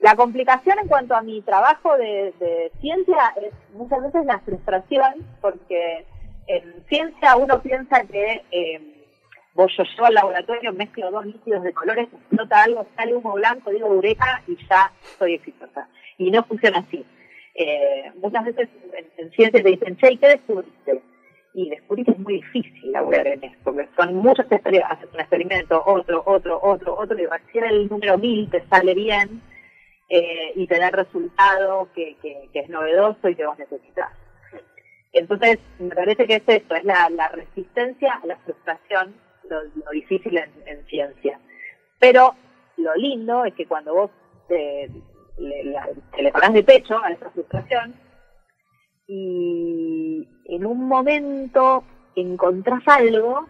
la 0.00 0.14
complicación 0.14 0.78
en 0.78 0.88
cuanto 0.88 1.14
a 1.14 1.22
mi 1.22 1.40
trabajo 1.42 1.96
de, 1.96 2.32
de 2.38 2.70
ciencia 2.80 3.34
es 3.42 3.52
muchas 3.74 4.02
veces 4.02 4.26
la 4.26 4.38
frustración, 4.40 5.26
porque 5.40 6.04
en 6.46 6.84
ciencia 6.88 7.36
uno 7.36 7.60
piensa 7.60 8.04
que 8.04 8.42
eh, 8.50 8.80
vos 9.54 9.72
yo 9.76 9.84
llevo 9.84 10.06
al 10.06 10.14
laboratorio, 10.14 10.72
mezclo 10.72 11.10
dos 11.10 11.26
líquidos 11.26 11.62
de 11.62 11.72
colores, 11.72 12.08
explota 12.12 12.62
algo, 12.62 12.86
sale 12.94 13.14
humo 13.14 13.32
blanco, 13.32 13.70
digo 13.70 13.86
eureka 13.88 14.42
y 14.46 14.56
ya 14.68 14.92
soy 15.18 15.34
exitosa. 15.34 15.88
Y 16.18 16.30
no 16.30 16.42
funciona 16.44 16.78
así. 16.78 17.04
Eh, 17.54 18.12
muchas 18.16 18.44
veces 18.44 18.68
en, 18.92 19.06
en 19.16 19.30
ciencia 19.32 19.62
te 19.62 19.70
dicen, 19.70 19.96
che, 19.96 20.12
¿y 20.12 20.18
qué 20.18 20.28
descubriste? 20.28 21.00
Y 21.54 21.70
descubrir 21.70 22.04
que 22.04 22.12
es 22.12 22.18
muy 22.18 22.34
difícil 22.34 22.92
laburar 22.92 23.26
en 23.26 23.44
esto, 23.44 23.58
porque 23.64 23.88
son 23.96 24.14
muchos 24.16 24.44
experimentos, 24.50 24.90
haces 24.90 25.14
un 25.14 25.20
experimento, 25.20 25.82
otro, 25.86 26.22
otro, 26.26 26.60
otro, 26.62 26.98
otro, 26.98 27.18
y 27.18 27.24
recién 27.24 27.64
el 27.64 27.88
número 27.88 28.18
mil 28.18 28.50
te 28.50 28.62
sale 28.66 28.92
bien 28.92 29.40
eh, 30.10 30.52
y 30.54 30.66
te 30.66 30.78
da 30.78 30.90
resultado 30.90 31.88
que, 31.94 32.16
que, 32.20 32.50
que 32.52 32.60
es 32.60 32.68
novedoso 32.68 33.28
y 33.28 33.34
que 33.34 33.46
vos 33.46 33.58
necesitas. 33.58 34.12
Entonces, 35.14 35.58
me 35.78 35.94
parece 35.94 36.26
que 36.26 36.36
es 36.36 36.42
esto, 36.46 36.74
es 36.74 36.84
la, 36.84 37.08
resistencia 37.32 38.20
a 38.22 38.26
la 38.26 38.36
frustración, 38.36 39.14
lo, 39.48 39.62
lo 39.62 39.90
difícil 39.92 40.36
en, 40.36 40.50
en 40.66 40.84
ciencia. 40.88 41.40
Pero 41.98 42.34
lo 42.76 42.94
lindo 42.96 43.46
es 43.46 43.54
que 43.54 43.64
cuando 43.64 43.94
vos 43.94 44.10
te, 44.46 44.90
le, 45.38 45.64
la- 45.64 45.88
te 46.14 46.22
le 46.22 46.32
parás 46.32 46.52
de 46.52 46.62
pecho 46.64 46.98
a 47.02 47.10
esa 47.10 47.30
frustración 47.30 47.94
y 49.08 50.28
en 50.46 50.66
un 50.66 50.86
momento 50.88 51.84
encontrás 52.14 52.82
algo 52.86 53.46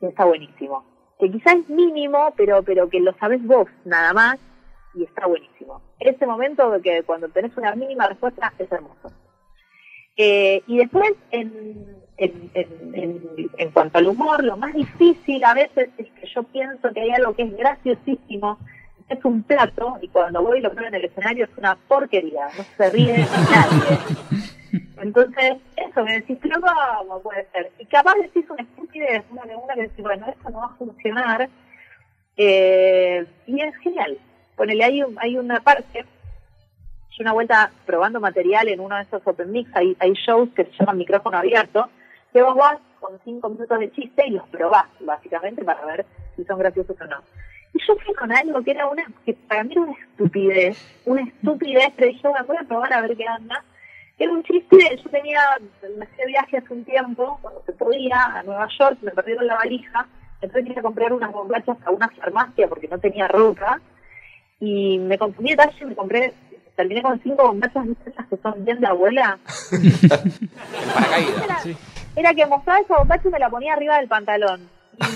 que 0.00 0.06
está 0.08 0.24
buenísimo. 0.24 0.84
Que 1.18 1.30
quizás 1.30 1.54
es 1.54 1.68
mínimo, 1.68 2.32
pero, 2.36 2.62
pero 2.62 2.88
que 2.88 3.00
lo 3.00 3.12
sabés 3.14 3.44
vos 3.46 3.66
nada 3.84 4.12
más 4.12 4.38
y 4.94 5.04
está 5.04 5.26
buenísimo. 5.26 5.80
Ese 5.98 6.26
momento 6.26 6.80
que 6.82 7.02
cuando 7.04 7.28
tenés 7.28 7.56
una 7.56 7.74
mínima 7.74 8.06
respuesta 8.08 8.52
es 8.58 8.70
hermoso. 8.70 9.12
Eh, 10.16 10.62
y 10.68 10.78
después, 10.78 11.12
en, 11.32 11.96
en, 12.18 12.50
en, 12.54 13.50
en 13.58 13.70
cuanto 13.72 13.98
al 13.98 14.06
humor, 14.06 14.44
lo 14.44 14.56
más 14.56 14.72
difícil 14.74 15.42
a 15.44 15.54
veces 15.54 15.90
es 15.98 16.06
que 16.12 16.26
yo 16.32 16.44
pienso 16.44 16.92
que 16.92 17.00
hay 17.00 17.10
algo 17.10 17.34
que 17.34 17.42
es 17.42 17.56
graciosísimo, 17.56 18.58
es 19.08 19.24
un 19.24 19.42
plato, 19.42 19.98
y 20.00 20.08
cuando 20.08 20.42
voy 20.42 20.58
y 20.58 20.62
lo 20.62 20.70
pruebo 20.70 20.88
en 20.88 20.94
el 20.94 21.04
escenario 21.04 21.44
es 21.44 21.50
una 21.58 21.76
porquería, 21.88 22.48
no 22.56 22.64
se 22.76 22.90
ríe 22.90 23.18
nadie. 23.50 23.98
Entonces, 25.02 25.54
eso, 25.76 26.04
me 26.04 26.14
decís, 26.14 26.38
pero 26.40 26.60
¿cómo 26.60 27.20
puede 27.20 27.46
ser? 27.52 27.70
Y 27.78 27.84
capaz 27.86 28.14
decís 28.14 28.44
una 28.48 28.62
estupidez, 28.62 29.22
una 29.30 29.42
de 29.44 29.56
una 29.56 29.74
que 29.74 29.82
decís, 29.82 30.02
bueno, 30.04 30.26
esto 30.28 30.50
no 30.50 30.58
va 30.58 30.66
a 30.66 30.76
funcionar, 30.76 31.48
eh, 32.36 33.26
y 33.46 33.60
es 33.60 33.76
genial. 33.78 34.18
Ponele, 34.56 34.84
hay, 34.84 35.02
un- 35.02 35.16
hay 35.20 35.36
una 35.36 35.60
parte, 35.60 36.04
yo 37.10 37.22
una 37.22 37.32
vuelta 37.32 37.70
probando 37.86 38.20
material 38.20 38.68
en 38.68 38.80
uno 38.80 38.96
de 38.96 39.02
esos 39.02 39.22
open 39.26 39.52
mix, 39.52 39.70
hay, 39.76 39.96
hay 40.00 40.12
shows 40.14 40.48
que 40.54 40.64
se 40.64 40.72
llaman 40.78 40.98
micrófono 40.98 41.38
abierto, 41.38 41.88
que 42.32 42.42
vos 42.42 42.56
vas 42.56 42.78
con 43.00 43.18
cinco 43.24 43.48
minutos 43.50 43.78
de 43.78 43.92
chiste 43.92 44.26
y 44.26 44.30
los 44.30 44.48
probás, 44.48 44.86
básicamente, 45.00 45.62
para 45.64 45.84
ver 45.84 46.06
si 46.36 46.44
son 46.44 46.58
graciosos 46.58 46.96
o 47.00 47.04
no. 47.04 47.18
Y 47.74 47.78
yo 47.86 47.96
fui 47.96 48.14
con 48.14 48.30
algo 48.32 48.62
que 48.62 48.70
era 48.70 48.86
una, 48.86 49.04
que 49.26 49.34
para 49.34 49.64
mí 49.64 49.72
era 49.72 49.82
una 49.82 49.92
estupidez, 49.92 51.00
una 51.04 51.22
estupidez, 51.22 51.92
pero 51.96 52.08
dije, 52.08 52.28
bueno, 52.28 52.44
voy 52.46 52.56
a 52.56 52.64
probar 52.64 52.92
a 52.92 53.00
ver 53.02 53.16
qué 53.16 53.26
anda. 53.26 53.62
Era 54.16 54.30
un 54.32 54.44
chiste, 54.44 54.76
yo 55.02 55.10
tenía, 55.10 55.40
me 55.98 56.04
hacía 56.04 56.26
viaje 56.26 56.58
hace 56.58 56.72
un 56.72 56.84
tiempo, 56.84 57.36
cuando 57.42 57.62
se 57.66 57.72
podía, 57.72 58.16
a 58.26 58.42
Nueva 58.44 58.68
York, 58.78 58.98
me 59.02 59.10
perdieron 59.10 59.46
la 59.48 59.56
valija, 59.56 60.06
entonces 60.40 60.66
quería 60.66 60.82
comprar 60.82 61.12
unas 61.12 61.32
bombachas 61.32 61.76
a 61.84 61.90
una 61.90 62.08
farmacia 62.10 62.68
porque 62.68 62.86
no 62.86 62.98
tenía 62.98 63.26
ropa, 63.26 63.80
y 64.60 64.98
me 64.98 65.18
confundí 65.18 65.50
de 65.50 65.56
talle 65.56 65.76
y 65.80 65.84
me 65.86 65.96
compré, 65.96 66.32
terminé 66.76 67.02
con 67.02 67.20
cinco 67.22 67.48
bombachas 67.48 67.86
de 67.86 67.96
esas 68.06 68.26
que 68.28 68.36
son 68.36 68.64
bien 68.64 68.78
de 68.78 68.86
abuela. 68.86 69.36
El 69.72 70.92
paracaídas. 70.94 71.44
Era, 71.44 71.58
Sí. 71.60 71.76
era 72.14 72.34
que 72.34 72.46
mostraba 72.46 72.78
esa 72.78 72.96
bombacha 72.96 73.28
y 73.28 73.32
me 73.32 73.38
la 73.40 73.50
ponía 73.50 73.72
arriba 73.72 73.98
del 73.98 74.06
pantalón. 74.06 74.60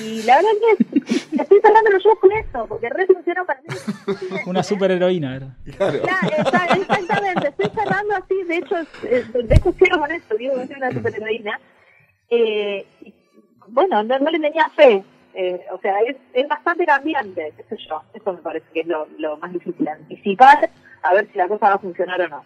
Y 0.04 0.22
la 0.22 0.36
verdad 0.36 0.50
que 0.60 0.98
estoy 1.42 1.60
cerrando 1.60 1.90
los 1.90 2.04
ojos 2.06 2.18
con 2.20 2.32
eso, 2.32 2.66
porque 2.68 2.88
re 2.88 3.06
funcionó 3.06 3.44
para 3.46 3.60
mí. 3.60 3.68
Una 4.46 4.62
superheroína 4.62 5.36
era. 5.36 5.56
Claro. 5.76 6.00
Claro, 6.02 6.28
está- 6.38 6.66
exactamente, 6.76 7.48
estoy 7.48 7.70
cerrando 7.74 8.14
así, 8.16 8.34
de 8.44 8.56
hecho, 8.56 8.76
eh, 9.04 9.24
de 9.44 9.54
hecho 9.54 9.72
cierro 9.72 9.98
con 10.00 10.10
eso, 10.10 10.34
digo 10.36 10.54
que 10.56 10.66
soy 10.66 10.76
una 10.76 10.90
superheroína. 10.90 11.60
Eh, 12.30 12.86
y, 13.02 13.14
bueno, 13.68 14.02
no, 14.02 14.18
no 14.18 14.30
le 14.30 14.38
tenía 14.40 14.68
fe, 14.70 15.02
eh, 15.34 15.60
o 15.72 15.78
sea, 15.80 16.00
es, 16.00 16.16
es 16.32 16.48
bastante 16.48 16.84
cambiante, 16.86 17.52
qué 17.56 17.62
sé 17.64 17.76
yo, 17.88 18.02
eso 18.14 18.32
me 18.32 18.38
parece 18.40 18.66
que 18.72 18.80
es 18.80 18.86
lo, 18.86 19.06
lo 19.18 19.36
más 19.38 19.52
difícil, 19.52 19.86
anticipar 19.88 20.70
a 21.02 21.14
ver 21.14 21.28
si 21.32 21.38
la 21.38 21.48
cosa 21.48 21.68
va 21.68 21.74
a 21.74 21.78
funcionar 21.78 22.20
o 22.22 22.28
no. 22.28 22.44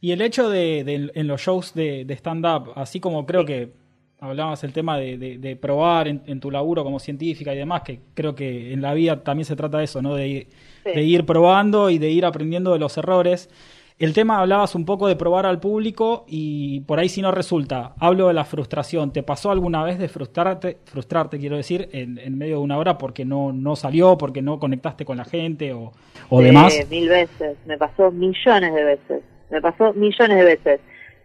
Y 0.00 0.12
el 0.12 0.20
hecho 0.22 0.48
de, 0.50 0.84
de- 0.84 1.10
en 1.14 1.26
los 1.26 1.40
shows 1.40 1.74
de, 1.74 2.04
de 2.04 2.14
stand-up, 2.14 2.72
así 2.76 3.00
como 3.00 3.26
creo 3.26 3.44
que 3.44 3.72
hablabas 4.20 4.64
el 4.64 4.72
tema 4.72 4.98
de, 4.98 5.16
de- 5.18 5.38
de 5.38 5.56
probar 5.56 6.08
en, 6.08 6.22
en 6.26 6.40
tu 6.40 6.50
laburo 6.50 6.82
como 6.84 6.98
científica 6.98 7.54
y 7.54 7.58
demás, 7.58 7.82
que 7.82 8.00
creo 8.14 8.34
que 8.34 8.72
en 8.72 8.82
la 8.82 8.92
vida 8.94 9.22
también 9.22 9.44
se 9.44 9.56
trata 9.56 9.78
de 9.78 9.84
eso, 9.84 10.02
¿no? 10.02 10.14
De, 10.14 10.26
ir- 10.28 10.46
Sí. 10.84 10.92
de 10.94 11.02
ir 11.02 11.26
probando 11.26 11.90
y 11.90 11.98
de 11.98 12.08
ir 12.10 12.24
aprendiendo 12.24 12.72
de 12.72 12.78
los 12.78 12.96
errores. 12.96 13.50
El 13.98 14.12
tema 14.14 14.38
hablabas 14.38 14.76
un 14.76 14.84
poco 14.84 15.08
de 15.08 15.16
probar 15.16 15.44
al 15.44 15.58
público 15.58 16.24
y 16.28 16.80
por 16.82 17.00
ahí 17.00 17.08
si 17.08 17.20
no 17.20 17.32
resulta, 17.32 17.94
hablo 17.98 18.28
de 18.28 18.34
la 18.34 18.44
frustración. 18.44 19.12
¿Te 19.12 19.24
pasó 19.24 19.50
alguna 19.50 19.82
vez 19.82 19.98
de 19.98 20.08
frustrarte, 20.08 20.78
frustrarte 20.84 21.38
quiero 21.38 21.56
decir, 21.56 21.88
en, 21.92 22.16
en 22.18 22.38
medio 22.38 22.58
de 22.58 22.62
una 22.62 22.78
hora 22.78 22.96
porque 22.96 23.24
no, 23.24 23.52
no 23.52 23.74
salió, 23.74 24.16
porque 24.16 24.40
no 24.40 24.60
conectaste 24.60 25.04
con 25.04 25.16
la 25.16 25.24
gente 25.24 25.72
o, 25.72 25.92
o 26.30 26.40
Eh, 26.40 26.44
demás? 26.44 26.74
mil 26.88 27.08
veces, 27.08 27.56
me 27.66 27.76
pasó 27.76 28.12
millones 28.12 28.72
de 28.72 28.84
veces, 28.84 29.22
me 29.50 29.60
pasó 29.60 29.92
millones 29.94 30.36
de 30.38 30.44
veces. 30.44 30.80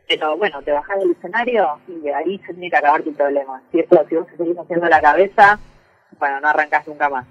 Pero 0.07 0.37
bueno, 0.37 0.61
te 0.61 0.71
bajás 0.71 0.99
del 0.99 1.11
escenario 1.11 1.79
y 1.87 2.09
ahí 2.09 2.37
se 2.39 2.53
tiene 2.53 2.69
que 2.69 2.77
acabar 2.77 3.01
tu 3.03 3.13
problema. 3.13 3.61
Si, 3.71 3.79
si 3.79 4.15
vos 4.15 4.27
te 4.27 4.37
seguís 4.37 4.57
haciendo 4.57 4.87
la 4.87 5.01
cabeza, 5.01 5.59
bueno, 6.19 6.41
no 6.41 6.47
arrancás 6.49 6.87
nunca 6.87 7.09
más. 7.09 7.25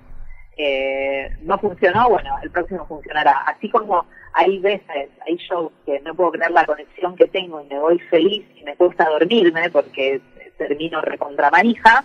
Eh, 0.57 1.31
no 1.43 1.59
funcionó, 1.59 2.09
bueno, 2.09 2.37
el 2.43 2.51
próximo 2.51 2.87
funcionará. 2.87 3.43
Así 3.47 3.71
como 3.71 4.07
hay 4.33 4.59
veces, 4.59 5.11
hay 5.27 5.37
shows 5.37 5.73
que 5.85 6.01
no 6.01 6.15
puedo 6.15 6.33
creer 6.33 6.51
la 6.51 6.67
conexión 6.67 7.17
que 7.17 7.27
tengo 7.29 7.61
y 7.61 7.69
me 7.69 7.79
voy 7.79 7.99
feliz 7.99 8.45
y 8.57 8.65
me 8.65 8.77
cuesta 8.77 9.09
dormirme 9.09 9.71
porque 9.71 10.21
termino 10.57 11.01
recontra 11.01 11.51
manija, 11.51 12.05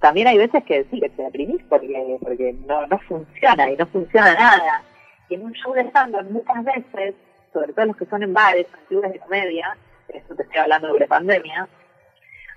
también 0.00 0.26
hay 0.26 0.38
veces 0.38 0.64
que 0.64 0.84
sí, 0.90 1.00
que 1.00 1.08
te 1.10 1.22
deprimís 1.22 1.62
porque, 1.68 2.18
porque 2.20 2.54
no, 2.66 2.86
no 2.86 2.98
funciona 3.00 3.70
y 3.70 3.76
no 3.76 3.86
funciona 3.86 4.34
nada. 4.34 4.82
Y 5.28 5.34
en 5.34 5.44
un 5.44 5.52
show 5.52 5.72
de 5.72 5.82
stand 5.82 6.30
muchas 6.30 6.64
veces, 6.64 7.14
sobre 7.52 7.72
todo 7.72 7.86
los 7.86 7.96
que 7.96 8.06
son 8.06 8.22
en 8.22 8.32
bares, 8.32 8.66
en 8.66 8.86
clubes 8.86 9.12
de 9.12 9.18
comedia, 9.18 9.76
esto 10.08 10.34
te 10.34 10.42
estoy 10.42 10.58
hablando 10.58 10.88
sobre 10.88 11.06
pandemia, 11.06 11.68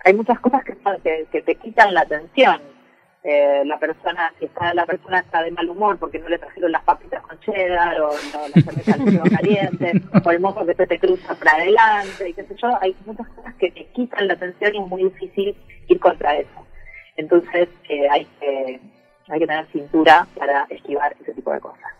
hay 0.05 0.13
muchas 0.13 0.39
cosas 0.39 0.63
que, 0.63 1.41
te 1.41 1.55
quitan 1.55 1.93
la 1.93 2.01
atención. 2.01 2.61
Eh, 3.23 3.63
la 3.65 3.79
persona, 3.79 4.31
si 4.37 4.45
está, 4.45 4.71
la 4.75 4.85
persona 4.85 5.17
está 5.17 5.41
de 5.41 5.49
mal 5.49 5.67
humor 5.67 5.97
porque 5.97 6.19
no 6.19 6.29
le 6.29 6.37
trajeron 6.37 6.71
las 6.71 6.83
papitas 6.83 7.23
con 7.23 7.39
cheddar 7.39 7.99
o 7.99 8.11
no, 8.11 8.47
la 8.53 8.61
cerveza 8.61 9.03
quedó 9.03 9.23
caliente 9.23 9.93
o 10.23 10.29
el 10.29 10.39
mozo 10.39 10.63
que 10.63 10.75
se 10.75 10.85
te 10.85 10.99
cruza 10.99 11.33
para 11.33 11.53
adelante 11.53 12.29
y 12.29 12.33
qué 12.35 12.43
sé 12.43 12.55
yo, 12.55 12.69
hay 12.81 12.95
muchas 13.03 13.27
cosas 13.29 13.55
que 13.55 13.71
te 13.71 13.85
quitan 13.85 14.27
la 14.27 14.35
atención 14.35 14.75
y 14.75 14.77
es 14.79 14.87
muy 14.87 15.03
difícil 15.05 15.57
ir 15.87 15.99
contra 15.99 16.37
eso. 16.37 16.67
Entonces 17.17 17.67
eh, 17.89 18.07
hay, 18.11 18.25
que, 18.39 18.79
hay 19.27 19.39
que 19.39 19.47
tener 19.47 19.65
cintura 19.71 20.27
para 20.37 20.67
esquivar 20.69 21.15
ese 21.19 21.33
tipo 21.33 21.51
de 21.51 21.61
cosas. 21.61 21.94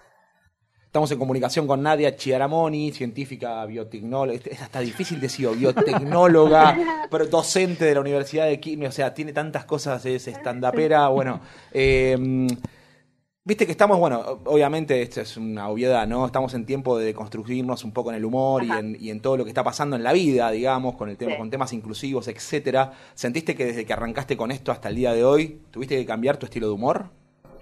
Estamos 0.96 1.12
en 1.12 1.20
comunicación 1.20 1.68
con 1.68 1.84
Nadia 1.84 2.16
Chiaramoni, 2.16 2.94
científica 2.94 3.66
biotecnóloga, 3.66 4.40
es 4.46 4.62
hasta 4.62 4.80
difícil 4.80 5.20
decir, 5.20 5.50
biotecnóloga, 5.50 6.78
pero 7.12 7.26
docente 7.26 7.84
de 7.84 7.96
la 7.96 8.00
Universidad 8.00 8.46
de 8.46 8.62
Química, 8.62 8.88
o 8.88 8.92
sea, 8.94 9.14
tiene 9.14 9.34
tantas 9.34 9.66
cosas, 9.66 10.06
es 10.06 10.26
estandapera, 10.30 11.10
bueno, 11.10 11.42
eh, 11.74 12.48
viste 13.44 13.66
que 13.66 13.74
estamos, 13.74 14.00
bueno, 14.00 14.40
obviamente 14.46 15.02
esto 15.02 15.20
es 15.20 15.36
una 15.36 15.68
obviedad, 15.68 16.08
¿no? 16.08 16.26
Estamos 16.26 16.54
en 16.54 16.66
tiempo 16.66 16.98
de 16.98 17.14
construirnos 17.14 17.84
un 17.84 17.92
poco 17.92 18.12
en 18.12 18.16
el 18.16 18.24
humor 18.24 18.64
y 18.64 18.72
en, 18.72 18.98
y 18.98 19.10
en 19.10 19.20
todo 19.20 19.36
lo 19.36 19.44
que 19.44 19.50
está 19.50 19.66
pasando 19.66 19.98
en 19.98 20.04
la 20.04 20.14
vida, 20.14 20.50
digamos, 20.50 20.96
con 20.96 21.10
el 21.10 21.18
tema, 21.18 21.34
Sí. 21.34 21.38
con 21.38 21.50
temas 21.50 21.74
inclusivos, 21.74 22.30
etcétera. 22.30 22.94
¿Sentiste 23.16 23.54
que 23.54 23.66
desde 23.66 23.84
que 23.84 23.92
arrancaste 23.92 24.38
con 24.38 24.50
esto 24.50 24.72
hasta 24.72 24.88
el 24.88 24.96
día 24.96 25.12
de 25.12 25.26
hoy, 25.26 25.60
tuviste 25.72 25.98
que 25.98 26.06
cambiar 26.06 26.38
tu 26.38 26.46
estilo 26.46 26.68
de 26.68 26.74
humor? 26.74 27.08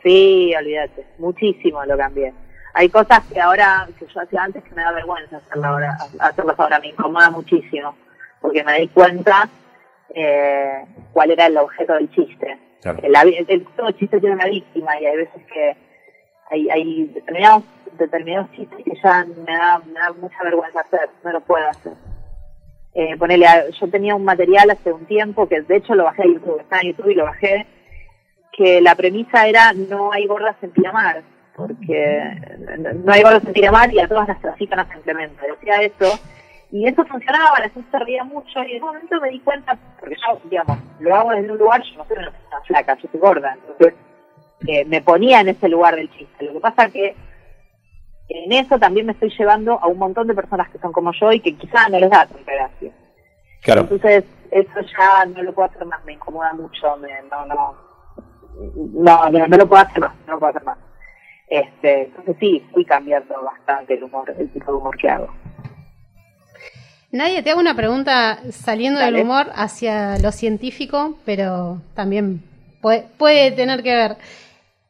Sí, 0.03 0.53
olvídate, 0.55 1.03
muchísimo 1.17 1.83
lo 1.85 1.97
cambié. 1.97 2.31
Hay 2.73 2.89
cosas 2.89 3.21
que 3.31 3.39
ahora, 3.39 3.87
que 3.99 4.05
yo 4.07 4.21
hacía 4.21 4.43
antes 4.43 4.63
que 4.63 4.73
me 4.75 4.81
da 4.81 4.91
vergüenza 4.91 5.37
hacerlas 5.37 5.65
ahora, 5.69 5.97
hacerlas 6.19 6.59
ahora 6.59 6.79
me 6.79 6.87
incomoda 6.87 7.29
muchísimo, 7.29 7.95
porque 8.41 8.63
me 8.63 8.79
di 8.79 8.87
cuenta 8.87 9.47
eh, 10.15 10.85
cuál 11.11 11.31
era 11.31 11.45
el 11.47 11.57
objeto 11.57 11.93
del 11.93 12.09
chiste. 12.11 12.57
Claro. 12.81 12.99
El, 13.01 13.15
el- 13.15 13.45
el- 13.47 13.65
todo 13.75 13.91
chiste 13.91 14.19
tiene 14.19 14.35
una 14.35 14.45
víctima 14.45 14.99
y 14.99 15.05
hay 15.05 15.17
veces 15.17 15.41
que 15.53 15.75
hay, 16.51 16.69
hay 16.69 17.05
determinados, 17.05 17.63
determinados 17.97 18.51
chistes 18.51 18.83
que 18.83 18.93
ya 19.03 19.25
me 19.25 19.55
da, 19.57 19.79
me 19.79 19.93
da 19.99 20.11
mucha 20.13 20.43
vergüenza 20.43 20.81
hacer, 20.81 21.09
no 21.23 21.31
lo 21.31 21.41
puedo 21.41 21.67
hacer. 21.69 21.93
Eh, 22.95 23.15
ponele, 23.17 23.47
a- 23.47 23.69
yo 23.69 23.87
tenía 23.89 24.15
un 24.15 24.25
material 24.25 24.69
hace 24.71 24.91
un 24.91 25.05
tiempo 25.05 25.47
que 25.47 25.61
de 25.61 25.77
hecho 25.77 25.95
lo 25.95 26.03
bajé 26.05 26.23
a 26.23 26.27
YouTube, 26.27 26.59
está 26.59 26.79
en 26.81 26.89
YouTube 26.89 27.09
y 27.11 27.15
lo 27.15 27.25
bajé, 27.25 27.65
que 28.51 28.81
la 28.81 28.93
premisa 28.95 29.47
era 29.47 29.73
no 29.73 30.11
hay 30.11 30.27
gordas 30.27 30.55
en 30.61 30.71
Pinamar, 30.71 31.23
porque 31.55 32.35
no 33.03 33.11
hay 33.11 33.21
gordas 33.21 33.45
en 33.45 33.53
Pinamar 33.53 33.93
y 33.93 33.99
a 33.99 34.07
todas 34.07 34.27
las 34.27 34.41
trafican 34.41 34.79
a 34.79 34.91
simplemente. 34.91 35.45
Decía 35.47 35.81
eso, 35.81 36.19
y 36.71 36.87
eso 36.87 37.05
funcionaba, 37.05 37.59
la 37.59 37.69
gente 37.69 37.89
se 37.91 37.99
reía 37.99 38.23
mucho, 38.23 38.63
y 38.63 38.75
en 38.75 38.83
un 38.83 38.89
momento 38.89 39.21
me 39.21 39.29
di 39.29 39.39
cuenta, 39.41 39.77
porque 39.99 40.15
yo, 40.15 40.39
digamos, 40.49 40.77
lo 40.99 41.15
hago 41.15 41.31
desde 41.31 41.51
un 41.51 41.57
lugar, 41.57 41.83
yo 41.83 41.97
no 41.97 42.05
soy 42.05 42.17
una 42.17 42.31
persona 42.31 42.61
flaca, 42.65 42.97
yo 42.97 43.09
soy 43.11 43.19
gorda, 43.19 43.53
entonces 43.53 43.93
eh, 44.67 44.85
me 44.85 45.01
ponía 45.01 45.41
en 45.41 45.49
ese 45.49 45.69
lugar 45.69 45.95
del 45.95 46.09
chiste. 46.11 46.45
Lo 46.45 46.53
que 46.53 46.59
pasa 46.59 46.89
que 46.89 47.15
en 48.29 48.51
eso 48.53 48.79
también 48.79 49.05
me 49.05 49.11
estoy 49.11 49.29
llevando 49.37 49.79
a 49.79 49.87
un 49.87 49.99
montón 49.99 50.25
de 50.27 50.33
personas 50.33 50.69
que 50.69 50.79
son 50.79 50.91
como 50.91 51.11
yo 51.13 51.31
y 51.31 51.41
que 51.41 51.55
quizás 51.55 51.89
no 51.91 51.99
les 51.99 52.09
da 52.09 52.25
tanta 52.25 52.51
gracia. 52.51 52.91
Claro. 53.61 53.81
Entonces, 53.81 54.23
eso 54.49 54.81
ya 54.97 55.25
no 55.25 55.43
lo 55.43 55.53
puedo 55.53 55.69
hacer 55.69 55.85
más, 55.85 56.03
me 56.05 56.13
incomoda 56.13 56.53
mucho, 56.53 56.97
me, 56.97 57.09
no, 57.29 57.45
no, 57.45 57.75
no, 58.93 59.29
no, 59.29 59.47
no 59.47 59.57
lo 59.57 59.67
puedo 59.67 59.83
hacer 59.83 59.99
más, 59.99 60.15
no 60.25 60.33
lo 60.33 60.39
puedo 60.39 60.49
hacer 60.49 60.63
más. 60.63 60.77
Este, 61.47 62.03
entonces 62.03 62.35
sí, 62.39 62.63
fui 62.71 62.85
cambiando 62.85 63.35
bastante 63.43 63.93
el 63.95 64.03
humor, 64.03 64.33
el 64.37 64.49
tipo 64.49 64.71
de 64.71 64.77
humor 64.77 64.97
que 64.97 65.09
hago. 65.09 65.33
Nadie 67.11 67.43
te 67.43 67.51
hago 67.51 67.59
una 67.59 67.75
pregunta 67.75 68.39
saliendo 68.51 68.99
Dale. 68.99 69.17
del 69.17 69.25
humor 69.25 69.51
hacia 69.53 70.17
lo 70.17 70.31
científico, 70.31 71.15
pero 71.25 71.79
también 71.93 72.41
puede, 72.81 73.05
puede 73.17 73.51
tener 73.51 73.83
que 73.83 73.93
ver. 73.93 74.17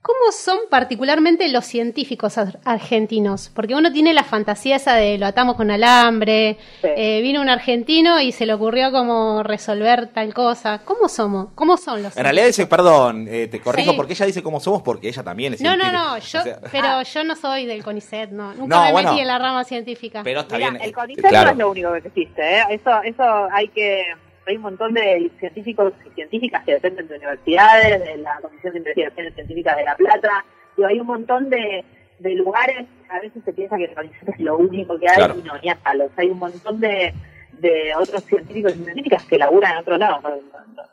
¿Cómo 0.05 0.33
son 0.37 0.57
particularmente 0.69 1.47
los 1.47 1.63
científicos 1.63 2.37
ar- 2.37 2.59
argentinos? 2.65 3.49
Porque 3.55 3.73
uno 3.73 3.89
tiene 3.89 4.13
la 4.13 4.25
fantasía 4.25 4.75
esa 4.75 4.95
de 4.95 5.17
lo 5.17 5.25
atamos 5.25 5.55
con 5.55 5.71
alambre, 5.71 6.57
Sí. 6.81 6.89
eh, 6.97 7.21
vino 7.21 7.39
un 7.39 7.47
argentino 7.47 8.19
y 8.19 8.33
se 8.33 8.45
le 8.45 8.53
ocurrió 8.53 8.91
como 8.91 9.43
resolver 9.43 10.07
tal 10.07 10.33
cosa. 10.33 10.81
¿Cómo 10.83 11.07
somos? 11.07 11.47
¿Cómo 11.55 11.77
son 11.77 12.03
los 12.03 12.17
En 12.17 12.23
realidad 12.23 12.47
dice, 12.47 12.67
perdón, 12.67 13.27
eh, 13.29 13.47
te 13.47 13.61
corrijo 13.61 13.91
Sí. 13.91 13.95
porque 13.95 14.11
ella 14.11 14.25
dice 14.25 14.43
cómo 14.43 14.59
somos 14.59 14.81
porque 14.81 15.07
ella 15.07 15.23
también 15.23 15.53
es 15.53 15.61
No, 15.61 15.77
no, 15.77 15.83
científica. 15.85 16.03
no, 16.03 16.17
yo, 16.17 16.39
O 16.39 16.43
sea, 16.43 16.59
pero 16.69 17.01
yo 17.03 17.23
no 17.23 17.35
soy 17.37 17.65
del 17.65 17.81
CONICET, 17.81 18.31
no. 18.31 18.53
Nunca 18.55 18.75
No, 18.75 18.83
me 18.83 18.91
bueno. 18.91 19.09
metí 19.11 19.21
en 19.21 19.27
la 19.27 19.39
rama 19.39 19.63
científica. 19.63 20.19
pero 20.21 20.41
está 20.41 20.57
Mirá, 20.57 20.71
bien. 20.71 20.81
el 20.83 20.89
eh, 20.89 20.93
CONICET 20.93 21.29
claro. 21.29 21.45
no 21.45 21.51
es 21.51 21.57
lo 21.59 21.71
único 21.71 21.93
que 21.93 22.07
existe, 22.09 22.41
¿eh? 22.59 22.63
Eso, 22.71 23.01
eso 23.03 23.23
hay 23.53 23.69
que, 23.69 24.03
hay 24.45 24.55
un 24.57 24.63
montón 24.63 24.93
de 24.93 25.31
científicos 25.39 25.93
y 26.05 26.09
científicas 26.11 26.63
que 26.65 26.73
dependen 26.73 27.07
de 27.07 27.15
universidades, 27.15 28.03
de 28.03 28.17
la 28.17 28.37
Comisión 28.41 28.73
de 28.73 28.79
Investigaciones 28.79 29.33
Científicas 29.35 29.77
de 29.77 29.83
La 29.85 29.95
Plata, 29.95 30.45
y 30.77 30.83
hay 30.83 30.99
un 30.99 31.07
montón 31.07 31.49
de, 31.49 31.83
de 32.19 32.35
lugares, 32.35 32.85
a 33.09 33.19
veces 33.19 33.43
se 33.43 33.53
piensa 33.53 33.77
que 33.77 33.85
el 33.85 33.93
CONICET 33.95 34.29
es 34.29 34.39
lo 34.39 34.57
único 34.57 34.99
que 34.99 35.07
hay, 35.09 35.15
Claro. 35.15 35.35
y 35.37 35.41
no, 35.43 35.53
ni 35.61 35.69
a 35.69 35.75
palos. 35.75 36.11
Hay 36.17 36.29
un 36.29 36.39
montón 36.39 36.79
de, 36.79 37.13
de 37.59 37.93
otros 37.95 38.23
científicos 38.25 38.75
y 38.75 38.83
científicas 38.83 39.23
que 39.25 39.37
laburan 39.37 39.73
en 39.73 39.77
otro 39.79 39.97
lado, 39.97 40.19
no, 40.21 40.29
no, 40.29 40.35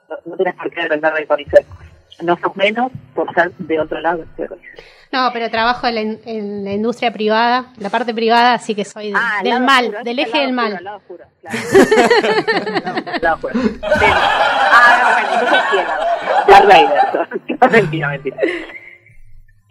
no, 0.08 0.16
no 0.26 0.36
tienes 0.36 0.54
por 0.54 0.70
qué 0.70 0.82
depender 0.82 1.12
del 1.14 1.26
CONICET. 1.26 1.66
No 2.22 2.36
sos 2.38 2.54
menos 2.56 2.90
por 3.14 3.32
ser 3.34 3.52
de 3.58 3.80
otro 3.80 4.00
lado. 4.00 4.24
No, 5.12 5.28
pero 5.32 5.50
trabajo 5.50 5.86
en 5.88 5.94
la, 5.96 6.00
in- 6.02 6.20
en 6.24 6.64
la 6.64 6.72
industria 6.72 7.12
privada, 7.12 7.72
la 7.78 7.90
parte 7.90 8.14
privada, 8.14 8.54
así 8.54 8.74
que 8.76 8.84
soy 8.84 9.10
de- 9.10 9.16
Ah, 9.18 9.40
del 9.42 9.60
mal, 9.60 9.84
oscuro, 9.86 10.04
del 10.04 10.18
eje 10.20 10.38
el 10.38 10.46
del 10.46 10.52
mal. 10.54 10.72
oscuro, 10.74 10.84
lado 10.84 10.96
oscuro, 10.98 11.24
claro. 11.40 11.58
Lado 13.22 13.34
oscuro. 13.36 13.54
Sí. 13.64 13.80
Ah, 13.82 15.10
bueno, 15.12 15.28
entonces 15.42 15.60
sí, 15.70 15.76
la- 15.76 16.46
Darth 16.46 16.68
Vader. 16.68 17.60
No, 17.60 17.68
mentira, 17.70 18.08
mentira. 18.08 18.36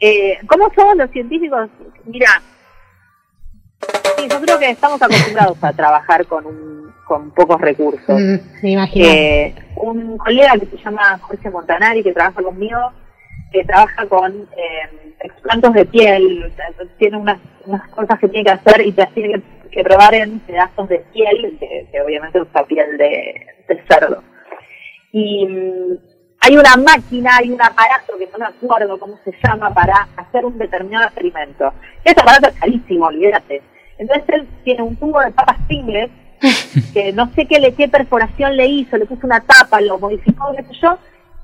Eh, 0.01 0.37
¿Cómo 0.47 0.71
somos 0.75 0.95
los 0.97 1.11
científicos? 1.11 1.69
Mira, 2.05 2.41
sí, 4.19 4.27
yo 4.29 4.41
creo 4.41 4.59
que 4.59 4.69
estamos 4.69 5.01
acostumbrados 5.01 5.57
a 5.63 5.73
trabajar 5.73 6.25
con, 6.25 6.45
un, 6.45 6.93
con 7.05 7.31
pocos 7.31 7.59
recursos. 7.59 8.19
Mm, 8.19 8.35
me 8.61 8.71
imagino. 8.71 9.07
Eh, 9.07 9.55
un 9.75 10.17
colega 10.17 10.53
que 10.53 10.65
se 10.65 10.77
llama 10.77 11.17
Jorge 11.19 11.49
Montanari, 11.49 12.03
que 12.03 12.13
trabaja 12.13 12.41
conmigo, 12.41 12.91
que 13.51 13.63
trabaja 13.63 14.05
con 14.07 14.31
eh, 14.33 15.13
explantos 15.21 15.73
de 15.73 15.85
piel, 15.85 16.53
tiene 16.97 17.17
unas, 17.17 17.39
unas 17.65 17.87
cosas 17.89 18.19
que 18.19 18.29
tiene 18.29 18.45
que 18.45 18.51
hacer 18.51 18.85
y 18.85 18.91
te 18.91 19.05
tiene 19.07 19.33
que, 19.33 19.69
que 19.69 19.83
probar 19.83 20.13
en 20.13 20.39
pedazos 20.39 20.89
de 20.89 20.99
piel, 21.13 21.57
que, 21.59 21.87
que 21.91 22.01
obviamente 22.01 22.41
usa 22.41 22.65
piel 22.65 22.97
de, 22.97 23.47
de 23.67 23.83
cerdo. 23.87 24.23
Y 25.11 25.45
mm, 25.47 25.97
hay 26.41 26.57
una 26.57 26.75
máquina, 26.77 27.37
hay 27.37 27.51
un 27.51 27.61
aparato 27.61 28.17
que 28.17 28.27
no 28.31 28.39
me 28.39 28.45
acuerdo 28.45 28.99
cómo 28.99 29.19
se 29.23 29.33
llama 29.43 29.73
para 29.73 30.07
hacer 30.15 30.45
un 30.45 30.57
determinado 30.57 31.05
experimento. 31.05 31.73
Ese 32.03 32.19
aparato 32.21 32.49
es 32.49 32.59
carísimo, 32.59 33.07
olvídate. 33.07 33.61
Entonces 33.99 34.23
él 34.29 34.47
tiene 34.63 34.81
un 34.81 34.95
tubo 34.95 35.19
de 35.19 35.31
papas 35.31 35.57
Pringles 35.67 36.09
que 36.93 37.11
no 37.13 37.31
sé 37.35 37.45
qué 37.45 37.59
le 37.59 37.73
qué 37.73 37.87
perforación 37.89 38.55
le 38.55 38.65
hizo, 38.65 38.97
le 38.97 39.05
puso 39.05 39.27
una 39.27 39.41
tapa, 39.41 39.81
lo 39.81 39.99
modificó, 39.99 40.51
qué 40.55 40.63
sé 40.63 40.73
yo, 40.81 40.97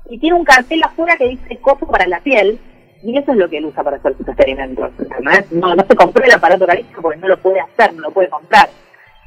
y 0.08 0.18
tiene 0.18 0.36
un 0.36 0.44
cartel 0.44 0.82
afuera 0.82 1.16
que 1.16 1.28
dice 1.28 1.58
coso 1.58 1.86
para 1.86 2.06
la 2.06 2.20
piel, 2.20 2.58
y 3.02 3.16
eso 3.16 3.32
es 3.32 3.38
lo 3.38 3.48
que 3.48 3.58
él 3.58 3.66
usa 3.66 3.84
para 3.84 3.98
hacer 3.98 4.16
sus 4.16 4.26
experimentos. 4.26 4.90
¿entendés? 4.98 5.52
No, 5.52 5.74
no 5.74 5.84
se 5.86 5.94
compró 5.94 6.24
el 6.24 6.32
aparato 6.32 6.66
carísimo 6.66 7.02
porque 7.02 7.18
no 7.18 7.28
lo 7.28 7.36
puede 7.36 7.60
hacer, 7.60 7.92
no 7.94 8.02
lo 8.02 8.10
puede 8.10 8.28
comprar. 8.30 8.68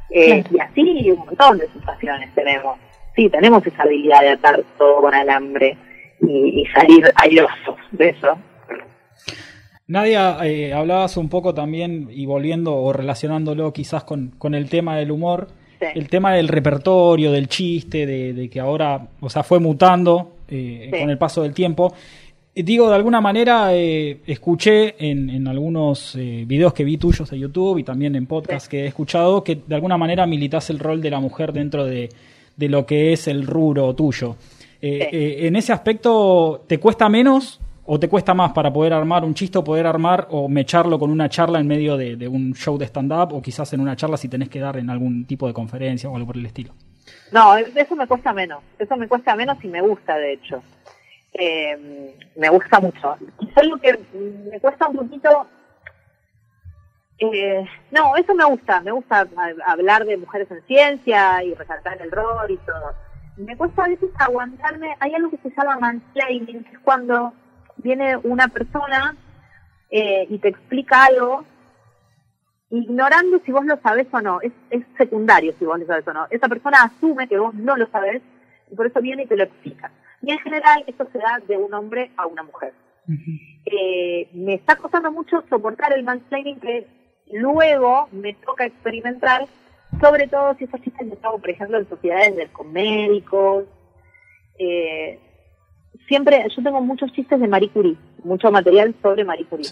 Eh, 0.10 0.44
Y 0.50 0.60
así 0.60 1.12
un 1.12 1.20
montón 1.20 1.60
de 1.60 1.68
situaciones 1.68 2.34
tenemos. 2.34 2.78
Sí, 3.16 3.30
tenemos 3.30 3.66
esa 3.66 3.84
habilidad 3.84 4.22
de 4.22 4.30
atar 4.30 4.64
todo 4.78 5.02
con 5.02 5.14
alambre 5.14 5.78
y, 6.22 6.62
y 6.62 6.66
salir 6.68 7.12
airosos 7.16 7.78
de 7.92 8.10
eso. 8.10 8.38
Nadia, 9.90 10.38
eh, 10.44 10.72
hablabas 10.72 11.18
un 11.18 11.28
poco 11.30 11.54
también, 11.54 12.10
y 12.12 12.26
volviendo 12.26 12.76
o 12.76 12.94
relacionándolo 12.94 13.74
quizás 13.74 14.04
con, 14.06 14.32
con 14.38 14.54
el 14.56 14.70
tema 14.70 14.96
del 14.98 15.12
humor, 15.12 15.48
Sí. 15.80 15.86
el 15.96 16.10
tema 16.10 16.34
del 16.34 16.48
repertorio, 16.50 17.32
del 17.32 17.48
chiste, 17.48 18.06
de, 18.06 18.34
de 18.34 18.50
que 18.50 18.60
ahora, 18.60 19.08
o 19.22 19.30
sea, 19.30 19.44
fue 19.44 19.60
mutando 19.60 20.34
eh, 20.50 20.90
Sí. 20.94 21.00
con 21.00 21.10
el 21.10 21.18
paso 21.18 21.42
del 21.44 21.54
tiempo. 21.54 21.94
Eh, 22.54 22.64
Digo, 22.64 22.90
de 22.90 22.96
alguna 22.96 23.22
manera, 23.22 23.70
eh, 23.74 24.18
escuché 24.28 24.96
en, 25.10 25.30
en 25.30 25.48
algunos 25.48 26.16
eh, 26.18 26.44
videos 26.46 26.74
que 26.74 26.84
vi 26.84 26.98
tuyos 26.98 27.30
de 27.30 27.40
YouTube 27.40 27.78
y 27.80 27.84
también 27.84 28.16
en 28.16 28.26
podcast 28.26 28.66
Sí. 28.66 28.72
que 28.72 28.84
he 28.84 28.88
escuchado 28.88 29.44
que 29.44 29.60
de 29.66 29.74
alguna 29.76 29.98
manera 29.98 30.26
militas 30.28 30.70
el 30.70 30.80
rol 30.80 31.02
de 31.02 31.10
la 31.12 31.20
mujer 31.22 31.54
dentro 31.54 31.86
de, 31.86 32.10
de 32.58 32.68
lo 32.70 32.86
que 32.86 33.14
es 33.14 33.28
el 33.30 33.48
rubro 33.48 33.94
tuyo. 33.96 34.36
En 34.82 35.56
ese 35.56 35.72
aspecto, 35.74 36.64
¿te 36.68 36.78
cuesta 36.78 37.08
menos 37.10 37.60
o 37.92 38.00
te 38.00 38.08
cuesta 38.08 38.36
más 38.36 38.52
para 38.52 38.72
poder 38.72 38.94
armar 38.94 39.26
un 39.26 39.34
chiste 39.34 39.58
o 39.58 39.64
poder 39.64 39.88
armar 39.88 40.28
o 40.30 40.48
mecharlo 40.48 41.00
con 41.00 41.10
una 41.10 41.28
charla 41.28 41.60
en 41.60 41.66
medio 41.66 41.98
de, 41.98 42.28
un 42.28 42.54
show 42.54 42.78
de 42.78 42.86
stand-up 42.86 43.34
o 43.34 43.42
quizás 43.42 43.74
en 43.74 43.80
una 43.80 43.96
charla 43.96 44.16
si 44.16 44.30
tenés 44.30 44.48
que 44.48 44.60
dar 44.60 44.78
en 44.78 44.92
algún 44.92 45.26
tipo 45.26 45.48
de 45.48 45.54
conferencia 45.54 46.08
o 46.08 46.16
algo 46.16 46.28
por 46.28 46.38
el 46.38 46.46
estilo? 46.46 46.76
No, 47.32 47.58
eso 47.58 47.96
me 47.96 48.06
cuesta 48.06 48.32
menos. 48.32 48.62
Eso 48.78 48.96
me 48.96 49.08
cuesta 49.08 49.36
menos 49.36 49.58
y 49.64 49.70
me 49.70 49.82
gusta, 49.82 50.18
de 50.18 50.34
hecho. 50.34 50.62
Eh, 51.34 52.16
me 52.36 52.50
gusta 52.50 52.80
mucho. 52.80 53.16
Quizás 53.40 53.66
lo 53.66 53.78
que 53.78 54.00
me 54.52 54.60
cuesta 54.60 54.88
un 54.88 54.98
poquito. 54.98 55.48
Eh, 57.18 57.66
no, 57.90 58.16
eso 58.18 58.36
me 58.36 58.46
gusta. 58.46 58.82
Me 58.82 58.92
gusta 58.92 59.28
hablar 59.66 60.06
de 60.06 60.16
mujeres 60.16 60.52
en 60.52 60.62
ciencia 60.68 61.44
y 61.44 61.56
resaltar 61.56 62.00
el 62.00 62.12
rol 62.12 62.52
y 62.52 62.58
todo. 62.58 62.94
Me 63.38 63.58
cuesta 63.58 63.86
a 63.86 63.88
veces 63.88 64.12
aguantarme. 64.20 64.96
Hay 65.00 65.16
algo 65.16 65.32
que 65.32 65.38
se 65.38 65.50
llama 65.58 65.80
mansplaining, 65.80 66.64
que 66.66 66.74
es 66.74 66.80
cuando 66.84 67.34
viene 67.84 68.18
una 68.18 68.48
persona 68.48 69.16
eh, 69.90 70.28
y 70.30 70.38
te 70.40 70.50
explica 70.50 71.06
algo 71.06 71.46
ignorando 72.72 73.40
si 73.46 73.52
vos 73.52 73.66
lo 73.66 73.78
sabés 73.78 74.08
o 74.12 74.22
no, 74.22 74.42
es, 74.42 74.52
es 74.70 74.84
secundario 74.98 75.54
si 75.58 75.66
vos 75.66 75.80
lo 75.80 75.86
sabés 75.86 76.08
o 76.08 76.14
no. 76.14 76.28
Esa 76.30 76.48
persona 76.48 76.84
asume 76.84 77.28
que 77.28 77.40
vos 77.40 77.54
no 77.54 77.76
lo 77.76 77.88
sabés 77.88 78.22
y 78.72 78.76
por 78.76 78.86
eso 78.86 79.02
viene 79.02 79.24
y 79.24 79.28
te 79.28 79.38
lo 79.38 79.44
explica. 79.44 79.92
Y 80.22 80.32
en 80.32 80.40
general 80.40 80.84
esto 80.86 81.08
se 81.12 81.18
da 81.18 81.40
de 81.48 81.58
un 81.58 81.74
hombre 81.74 82.12
a 82.18 82.28
una 82.28 82.44
mujer. 82.44 82.74
Eh, 83.66 84.30
me 84.34 84.54
está 84.54 84.76
costando 84.76 85.12
mucho 85.12 85.44
soportar 85.50 85.94
el 85.94 86.04
mansplaining 86.04 86.60
que 86.60 86.86
luego 87.32 88.08
me 88.12 88.36
toca 88.36 88.66
experimentar, 88.66 89.48
sobre 90.00 90.28
todo 90.28 90.54
si 90.56 90.66
esos 90.66 90.82
chistes 90.82 91.08
los 91.08 91.24
hago, 91.24 91.40
por 91.40 91.50
ejemplo, 91.50 91.80
en 91.80 91.90
sociedades 91.90 92.36
de, 92.36 92.48
con 92.48 92.72
médicos. 92.72 93.66
Eh, 94.60 95.20
siempre, 96.08 96.46
yo 96.56 96.64
tengo 96.64 96.82
muchos 96.82 97.12
chistes 97.14 97.40
de 97.40 97.48
Marie 97.48 97.70
Curie, 97.70 97.98
mucho 98.24 98.52
material 98.52 98.96
sobre 99.02 99.24
Marie 99.24 99.46
Curie. 99.46 99.70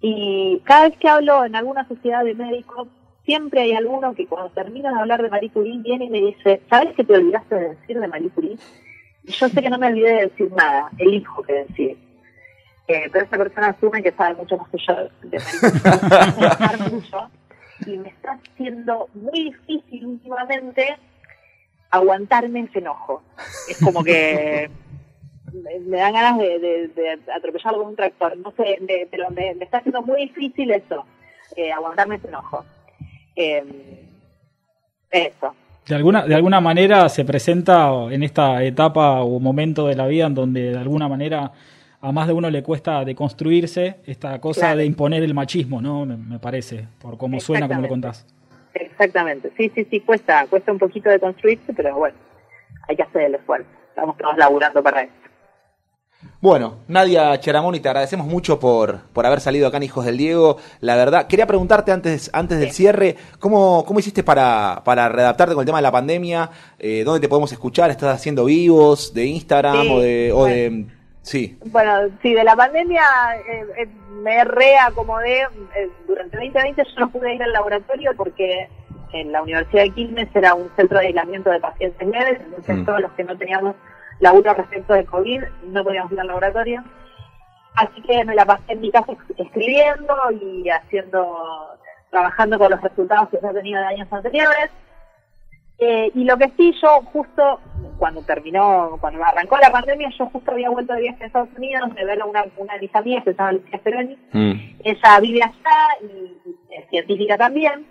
Y 0.00 0.60
cada 0.64 0.88
vez 0.88 0.98
que 0.98 1.08
hablo 1.08 1.44
en 1.44 1.54
alguna 1.56 1.86
sociedad 1.86 2.24
de 2.24 2.34
médicos, 2.34 2.88
siempre 3.24 3.62
hay 3.62 3.72
alguno 3.72 4.14
que 4.14 4.26
cuando 4.26 4.50
termino 4.50 4.92
de 4.92 5.00
hablar 5.00 5.22
de 5.22 5.30
Marie 5.30 5.50
Curie 5.50 5.78
viene 5.78 6.06
y 6.06 6.10
me 6.10 6.20
dice, 6.20 6.62
¿sabes 6.70 6.94
qué 6.94 7.04
te 7.04 7.14
olvidaste 7.14 7.54
de 7.54 7.68
decir 7.70 8.00
de 8.00 8.08
Marie 8.08 8.30
Curie? 8.30 8.56
Y 9.24 9.32
yo 9.32 9.48
sé 9.48 9.62
que 9.62 9.70
no 9.70 9.78
me 9.78 9.88
olvidé 9.88 10.12
de 10.14 10.28
decir 10.28 10.50
nada, 10.52 10.90
elijo 10.98 11.42
qué 11.42 11.64
decir. 11.68 11.98
Eh, 12.88 13.08
pero 13.12 13.24
esa 13.24 13.36
persona 13.36 13.68
asume 13.68 14.02
que 14.02 14.12
sabe 14.12 14.34
mucho 14.34 14.56
más 14.56 14.68
que 14.70 14.78
yo 14.78 14.94
de 14.94 15.38
Marie 15.38 16.32
Curie. 16.32 16.90
Mucho 16.90 17.30
y 17.86 17.96
me 17.96 18.08
está 18.08 18.32
haciendo 18.32 19.08
muy 19.14 19.44
difícil 19.44 20.06
últimamente 20.06 20.96
aguantarme 21.90 22.60
ese 22.60 22.78
enojo. 22.80 23.22
Es 23.68 23.78
como 23.82 24.04
que 24.04 24.70
me, 25.52 25.96
dan 25.98 26.12
ganas 26.12 26.38
de, 26.38 26.58
de, 26.58 26.88
de 26.88 27.18
atropellarlo 27.34 27.78
con 27.80 27.88
un 27.88 27.96
tractor. 27.96 28.36
No 28.38 28.52
sé, 28.52 28.78
me- 28.80 29.06
pero 29.10 29.30
me, 29.30 29.54
me 29.54 29.64
está 29.64 29.78
haciendo 29.78 30.02
muy 30.02 30.22
difícil 30.26 30.70
eso, 30.70 31.04
eh, 31.56 31.72
aguantarme 31.72 32.16
ese 32.16 32.28
enojo. 32.28 32.64
Eh, 33.36 34.04
eso. 35.10 35.54
De 35.86 35.94
alguna, 35.96 36.24
de 36.24 36.34
alguna 36.34 36.60
manera 36.60 37.08
se 37.08 37.24
presenta 37.24 37.90
en 38.10 38.22
esta 38.22 38.62
etapa 38.62 39.22
o 39.22 39.40
momento 39.40 39.86
de 39.86 39.96
la 39.96 40.06
vida 40.06 40.26
en 40.26 40.34
donde 40.34 40.70
de 40.72 40.78
alguna 40.78 41.08
manera 41.08 41.50
a 42.02 42.12
más 42.12 42.26
de 42.28 42.32
uno 42.32 42.48
le 42.48 42.62
cuesta 42.62 43.04
deconstruirse 43.04 43.96
esta 44.06 44.40
cosa 44.40 44.60
Claro. 44.60 44.78
de 44.78 44.84
imponer 44.86 45.22
el 45.22 45.34
machismo, 45.34 45.82
¿no? 45.82 46.06
Me, 46.06 46.16
me 46.16 46.38
parece, 46.38 46.86
por 47.00 47.18
cómo 47.18 47.40
suena, 47.40 47.66
como 47.68 47.82
lo 47.82 47.88
contás. 47.88 48.26
Exactamente. 48.72 49.50
Sí, 49.56 49.70
sí, 49.74 49.84
sí, 49.90 50.00
cuesta, 50.00 50.46
cuesta 50.46 50.70
un 50.72 50.78
poquito 50.78 51.10
de 51.10 51.18
construirse, 51.18 51.74
pero 51.74 51.96
bueno, 51.96 52.16
hay 52.88 52.96
que 52.96 53.02
hacer 53.02 53.22
el 53.22 53.34
esfuerzo. 53.34 53.68
Estamos 53.88 54.16
todos 54.16 54.36
laburando 54.38 54.82
para 54.82 55.02
eso. 55.02 55.12
Bueno, 56.42 56.76
Nadia 56.88 57.38
Cheramoni, 57.38 57.80
te 57.80 57.88
agradecemos 57.90 58.26
mucho 58.26 58.58
por, 58.58 59.00
por 59.12 59.26
haber 59.26 59.40
salido 59.40 59.68
acá 59.68 59.76
en 59.76 59.82
Hijos 59.82 60.06
del 60.06 60.16
Diego. 60.16 60.56
La 60.80 60.96
verdad, 60.96 61.26
quería 61.26 61.46
preguntarte 61.46 61.92
antes, 61.92 62.30
antes 62.32 62.58
del 62.58 62.70
cierre, 62.72 63.16
¿cómo, 63.38 63.84
cómo 63.84 63.98
hiciste 64.00 64.24
para, 64.24 64.80
para 64.82 65.10
redactarte 65.10 65.52
con 65.54 65.62
el 65.62 65.66
tema 65.66 65.78
de 65.78 65.82
la 65.82 65.92
pandemia? 65.92 66.48
Eh, 66.78 67.02
¿Dónde 67.04 67.20
te 67.20 67.28
podemos 67.28 67.52
escuchar? 67.52 67.90
¿Estás 67.90 68.14
haciendo 68.14 68.46
vivos 68.46 69.12
de 69.12 69.26
Instagram 69.26 69.82
Sí, 69.82 69.88
o 69.92 70.00
de... 70.00 70.32
O 70.32 70.36
bueno. 70.38 70.54
de 70.54 70.86
sí, 71.20 71.58
Bueno, 71.66 71.92
sí, 72.22 72.32
de 72.32 72.42
la 72.44 72.56
pandemia 72.56 73.02
eh, 73.46 73.66
eh, 73.82 73.88
me 74.22 74.42
reacomodé. 74.44 75.42
eh, 75.42 75.90
durante 76.08 76.38
2020 76.38 76.82
yo 76.84 77.00
no 77.00 77.10
pude 77.10 77.34
ir 77.34 77.42
al 77.42 77.52
laboratorio 77.52 78.12
porque 78.16 78.66
en 79.12 79.30
la 79.30 79.42
Universidad 79.42 79.82
de 79.82 79.90
Quilmes 79.90 80.28
era 80.34 80.54
un 80.54 80.70
centro 80.74 81.00
de 81.00 81.08
aislamiento 81.08 81.50
de 81.50 81.60
pacientes 81.60 82.08
leves, 82.08 82.40
entonces 82.46 82.76
Mm. 82.78 82.84
todos 82.86 83.00
los 83.02 83.12
que 83.12 83.24
no 83.24 83.36
teníamos 83.36 83.74
laburo 84.20 84.54
respecto 84.54 84.94
de 84.94 85.04
COVID 85.04 85.42
no 85.64 85.84
podíamos 85.84 86.12
ir 86.12 86.20
al 86.20 86.26
laboratorio. 86.28 86.84
Así 87.76 88.02
que 88.02 88.24
me 88.24 88.34
la 88.34 88.44
pasé 88.44 88.72
en 88.72 88.80
mi 88.80 88.90
casa 88.90 89.12
es- 89.12 89.38
escribiendo 89.38 90.14
y 90.40 90.68
haciendo, 90.68 91.78
trabajando 92.10 92.58
con 92.58 92.70
los 92.70 92.80
resultados 92.80 93.28
que 93.30 93.38
ya 93.42 93.52
tenía 93.52 93.80
de 93.80 93.86
años 93.86 94.12
anteriores. 94.12 94.70
Eh, 95.78 96.10
y 96.14 96.24
lo 96.24 96.36
que 96.36 96.50
sí, 96.58 96.74
yo 96.82 97.00
justo 97.12 97.58
cuando 97.98 98.22
terminó, 98.22 98.98
cuando 99.00 99.24
arrancó 99.24 99.56
la 99.56 99.70
pandemia, 99.70 100.10
yo 100.18 100.26
justo 100.26 100.50
había 100.50 100.68
vuelto 100.68 100.92
de 100.92 101.00
viaje 101.02 101.24
a 101.24 101.26
Estados 101.26 101.48
Unidos 101.56 101.94
de 101.94 102.04
ver 102.04 102.20
a 102.20 102.26
una, 102.26 102.44
una 102.58 102.74
de 102.74 102.80
mis 102.80 102.94
amigas 102.94 103.24
que 103.24 103.32
se 103.32 103.38
llama 103.38 103.52
Lucía 103.52 103.78
Peroni. 103.82 104.18
Ella 104.84 105.20
vive 105.20 105.40
allá 105.42 105.86
y, 106.02 106.06
y 106.50 106.74
es 106.76 106.88
científica 106.90 107.38
también. 107.38 107.86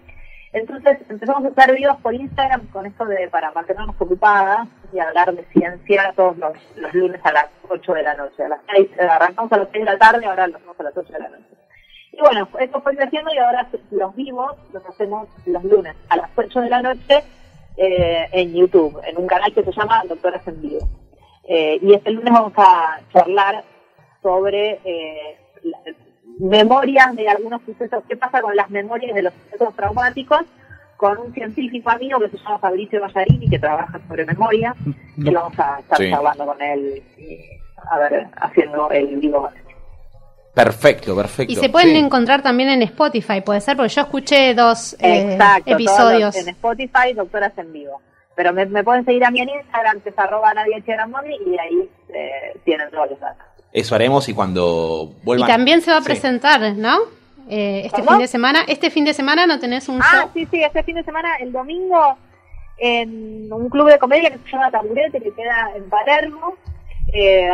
Entonces 0.51 0.97
empezamos 1.09 1.45
a 1.45 1.47
hacer 1.49 1.75
videos 1.75 1.97
por 1.97 2.13
Instagram 2.13 2.67
con 2.71 2.85
esto 2.85 3.05
de 3.05 3.27
para 3.29 3.51
mantenernos 3.51 3.95
ocupadas 3.99 4.67
y 4.91 4.99
hablar 4.99 5.33
de 5.33 5.43
ciencia 5.53 6.11
todos 6.15 6.37
los, 6.37 6.53
los 6.75 6.93
lunes 6.93 7.21
a 7.23 7.31
las 7.31 7.45
8 7.69 7.93
de 7.93 8.03
la 8.03 8.15
noche. 8.15 8.43
A 8.43 8.49
las 8.49 8.59
6, 8.73 8.89
eh, 8.97 9.01
arrancamos 9.03 9.51
a 9.51 9.57
las 9.57 9.67
6 9.71 9.85
de 9.85 9.91
la 9.91 9.97
tarde, 9.99 10.25
ahora 10.25 10.47
lo 10.47 10.57
hacemos 10.57 10.79
a 10.79 10.83
las 10.83 10.97
8 10.97 11.13
de 11.13 11.19
la 11.19 11.29
noche. 11.29 11.43
Y 12.11 12.19
bueno, 12.19 12.47
esto 12.59 12.81
fue 12.81 12.95
creciendo 12.95 13.31
y 13.33 13.37
ahora 13.37 13.67
los 13.91 14.15
vivos 14.15 14.55
los 14.73 14.83
hacemos 14.87 15.27
los 15.45 15.63
lunes 15.63 15.95
a 16.09 16.17
las 16.17 16.29
8 16.35 16.61
de 16.61 16.69
la 16.69 16.81
noche 16.81 17.23
eh, 17.77 18.27
en 18.31 18.53
YouTube, 18.55 18.99
en 19.05 19.17
un 19.17 19.27
canal 19.27 19.53
que 19.53 19.63
se 19.63 19.71
llama 19.71 20.03
Doctoras 20.09 20.45
en 20.47 20.61
Vivo. 20.61 20.79
Eh, 21.47 21.77
y 21.81 21.93
este 21.93 22.11
lunes 22.11 22.33
vamos 22.33 22.53
a 22.57 22.99
charlar 23.13 23.63
sobre 24.23 24.79
eh, 24.83 25.37
la- 25.63 25.79
memorias 26.39 27.15
de 27.15 27.27
algunos 27.29 27.61
sucesos, 27.63 28.03
qué 28.07 28.15
pasa 28.17 28.41
con 28.41 28.55
las 28.55 28.69
memorias 28.69 29.13
de 29.13 29.23
los 29.23 29.33
sucesos 29.43 29.75
traumáticos, 29.75 30.41
con 30.97 31.17
un 31.17 31.33
científico 31.33 31.89
amigo 31.89 32.19
que 32.19 32.29
se 32.29 32.37
llama 32.37 32.59
Fabricio 32.59 32.99
Ballarini, 33.01 33.49
que 33.49 33.59
trabaja 33.59 33.99
sobre 34.07 34.25
memoria, 34.25 34.73
que 35.23 35.31
lo 35.31 35.41
vamos 35.41 35.59
a 35.59 35.79
estar 35.79 35.97
Sí. 35.97 36.09
charlando 36.09 36.45
con 36.45 36.61
él, 36.61 37.03
y, 37.17 37.39
a 37.91 37.97
ver, 37.99 38.27
haciendo 38.37 38.89
el 38.91 39.07
vivo. 39.17 39.49
Perfecto, 40.53 41.15
perfecto. 41.15 41.53
Y 41.53 41.55
se 41.55 41.69
pueden 41.69 41.91
Sí. 41.91 41.97
encontrar 41.97 42.41
también 42.41 42.69
en 42.69 42.81
Spotify, 42.81 43.41
puede 43.41 43.61
ser, 43.61 43.77
porque 43.77 43.93
yo 43.93 44.01
escuché 44.01 44.53
dos 44.53 44.93
eh, 44.99 45.33
Exacto, 45.33 45.71
episodios. 45.71 46.35
en 46.35 46.49
Spotify, 46.49 47.13
Doctoras 47.15 47.57
en 47.57 47.71
Vivo. 47.71 48.01
Pero 48.35 48.53
me, 48.53 48.65
me 48.65 48.83
pueden 48.83 49.05
seguir 49.05 49.23
a 49.25 49.31
mí 49.31 49.41
en 49.41 49.49
Instagram, 49.49 50.01
que 50.01 50.09
es 50.09 50.19
arroba 50.19 50.53
Cheramoni, 50.85 51.35
y 51.45 51.57
ahí 51.59 51.89
eh, 52.09 52.57
tienen 52.65 52.89
todos 52.89 53.11
los 53.11 53.19
datos. 53.19 53.45
Eso 53.71 53.95
haremos 53.95 54.27
y 54.29 54.33
cuando 54.33 55.11
Y 55.21 55.25
vuelvan. 55.25 55.47
también 55.47 55.81
se 55.81 55.91
va 55.91 55.97
a 55.97 56.01
Sí. 56.01 56.05
presentar, 56.05 56.59
¿no? 56.75 56.97
Eh, 57.49 57.83
este 57.85 57.99
¿Cómo? 58.01 58.11
fin 58.11 58.19
de 58.19 58.27
semana. 58.27 58.59
Este 58.67 58.89
fin 58.91 59.05
de 59.05 59.13
semana 59.13 59.45
no 59.47 59.59
tenés 59.59 59.89
un 59.89 60.01
Ah, 60.01 60.05
show. 60.21 60.29
sí, 60.33 60.47
sí, 60.51 60.63
este 60.63 60.83
fin 60.83 60.95
de 60.95 61.03
semana, 61.03 61.35
el 61.39 61.51
domingo, 61.51 62.15
en 62.77 63.51
un 63.51 63.69
club 63.69 63.89
de 63.89 63.99
comedia 63.99 64.29
que 64.31 64.37
se 64.37 64.51
llama 64.51 64.71
Taburete, 64.71 65.19
que 65.19 65.31
queda 65.33 65.71
en 65.75 65.89
Palermo. 65.89 66.55
Eh, 67.13 67.49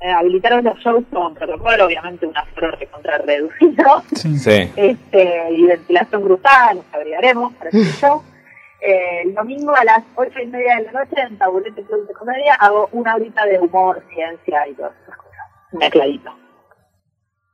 eh, 0.00 0.10
habilitaron 0.10 0.62
los 0.64 0.78
shows 0.80 1.04
con 1.10 1.34
protocolo, 1.34 1.86
obviamente 1.86 2.26
un 2.26 2.36
aforo 2.36 2.70
recontra 2.72 3.16
reducido, 3.18 4.02
Sí. 4.14 4.36
Sí. 4.38 4.70
este, 4.76 5.50
y 5.52 5.62
ventilación 5.64 6.22
brutal, 6.24 6.76
nos 6.76 6.84
agregaremos 6.94 7.52
para 7.54 7.70
este 7.70 7.78
show. 8.06 8.22
Eh, 8.80 9.22
el 9.24 9.34
domingo 9.34 9.74
a 9.74 9.82
las 9.84 10.00
ocho 10.14 10.38
y 10.42 10.46
media 10.46 10.76
de 10.76 10.82
la 10.84 10.92
noche 11.04 11.16
en 11.18 11.38
Taburete 11.38 11.82
Club 11.84 12.06
de 12.06 12.12
Comedia 12.12 12.54
hago 12.56 12.90
una 12.92 13.14
horita 13.14 13.46
de 13.46 13.58
humor, 13.58 14.02
ciencia 14.12 14.68
y 14.68 14.74
cosas. 14.74 14.92
Mezcladito. 15.74 16.30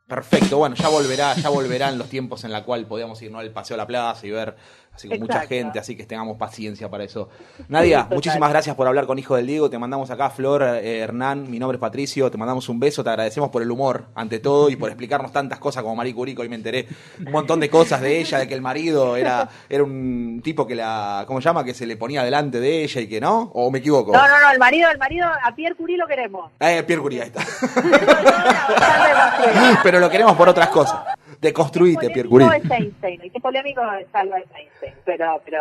Perfecto, 0.07 0.59
bueno, 0.59 0.75
ya 0.75 0.89
volverá, 0.89 1.35
ya 1.35 1.51
volverán 1.51 1.97
los 1.97 2.09
tiempos 2.09 2.43
en 2.43 2.51
la 2.51 2.65
cual 2.65 2.85
podíamos 2.87 3.23
ir 3.23 3.31
¿no? 3.31 3.39
al 3.39 3.53
paseo 3.53 3.77
a 3.77 3.79
la 3.79 3.87
plaza 3.87 4.27
y 4.27 4.33
ver 4.33 4.57
así 5.01 5.09
con 5.09 5.21
mucha 5.21 5.41
gente, 5.41 5.79
así 5.79 5.97
que 5.97 6.05
tengamos 6.05 6.37
paciencia 6.37 6.89
para 6.89 7.05
eso. 7.05 7.29
Nadia, 7.69 8.07
muchísimas 8.11 8.51
gracias 8.51 8.77
por 8.77 8.87
hablar 8.87 9.07
con 9.07 9.19
Hijo 9.19 9.37
del 9.37 9.47
Diego, 9.47 9.71
te 9.71 9.79
mandamos 9.79 10.11
acá, 10.11 10.31
Flor, 10.31 10.63
eh, 10.63 10.99
Hernán, 10.99 11.51
mi 11.51 11.59
nombre 11.59 11.77
es 11.77 11.81
Patricio, 11.81 12.31
te 12.31 12.37
mandamos 12.37 12.69
un 12.69 12.79
beso, 12.79 13.03
te 13.03 13.11
agradecemos 13.11 13.51
por 13.51 13.63
el 13.63 13.71
humor, 13.71 14.07
ante 14.15 14.39
todo, 14.39 14.69
y 14.69 14.77
por 14.77 14.91
explicarnos 14.91 15.33
tantas 15.33 15.59
cosas 15.59 15.83
como 15.83 15.97
Marie 15.97 16.15
Curie, 16.15 16.37
hoy 16.39 16.49
me 16.49 16.57
enteré 16.57 16.87
un 17.25 17.33
montón 17.33 17.61
de 17.61 17.71
cosas 17.71 18.01
de 18.01 18.21
ella, 18.21 18.39
de 18.39 18.49
que 18.49 18.55
el 18.55 18.63
marido 18.63 19.17
era, 19.17 19.49
era 19.69 19.83
un 19.83 20.41
tipo 20.45 20.67
que 20.67 20.75
la, 20.75 21.25
¿cómo 21.27 21.41
se 21.41 21.47
llama? 21.47 21.65
Que 21.65 21.75
se 21.75 21.87
le 21.87 21.97
ponía 21.97 22.23
delante 22.23 22.61
de 22.61 22.85
ella 22.85 23.01
y 23.01 23.09
que 23.09 23.21
no, 23.21 23.51
o 23.55 23.71
me 23.71 23.79
equivoco. 23.79 24.13
No, 24.13 24.29
no, 24.29 24.41
no, 24.41 24.51
el 24.51 24.59
marido, 24.59 24.91
el 24.91 24.99
marido, 24.99 25.27
a 25.27 25.55
Pierre 25.55 25.75
Curie 25.75 25.97
lo 25.97 26.07
queremos. 26.07 26.51
Eh, 26.61 26.83
Pierre 26.87 27.03
Curie, 27.03 27.23
ahí 27.23 27.29
está. 27.29 27.43
Pero 29.83 29.99
lo 29.99 30.11
queremos 30.11 30.37
por 30.37 30.49
otras 30.49 30.69
cosas. 30.69 31.01
Deconstruite, 31.41 32.11
Pierre 32.11 32.29
Curie. 32.29 32.47
es 32.49 32.71
Einstein, 32.71 33.21
el 33.23 33.31
que 33.33 33.39
es 33.39 33.43
polémico 33.43 33.81
es 33.99 34.07
Albert 34.13 34.47
Einstein, 34.55 34.95
pero, 35.05 35.41
pero 35.45 35.59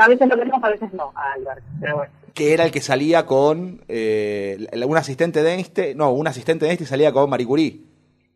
a 0.00 0.08
veces 0.08 0.28
lo 0.28 0.36
queremos, 0.36 0.62
a 0.64 0.68
veces 0.70 0.92
no, 0.92 1.12
a 1.14 1.32
Albert, 1.32 1.62
pero 1.80 1.96
bueno. 1.96 2.12
que 2.34 2.52
era 2.52 2.64
el 2.64 2.70
que 2.70 2.80
salía 2.80 3.24
con 3.24 3.82
eh, 3.88 4.66
un 4.86 4.96
asistente 4.96 5.42
de 5.42 5.54
Einstein, 5.54 5.96
no, 5.96 6.10
un 6.12 6.26
asistente 6.26 6.64
de 6.66 6.72
Einstein 6.72 6.88
salía 6.88 7.12
con 7.12 7.30
Marie 7.30 7.46
Curie. 7.46 7.80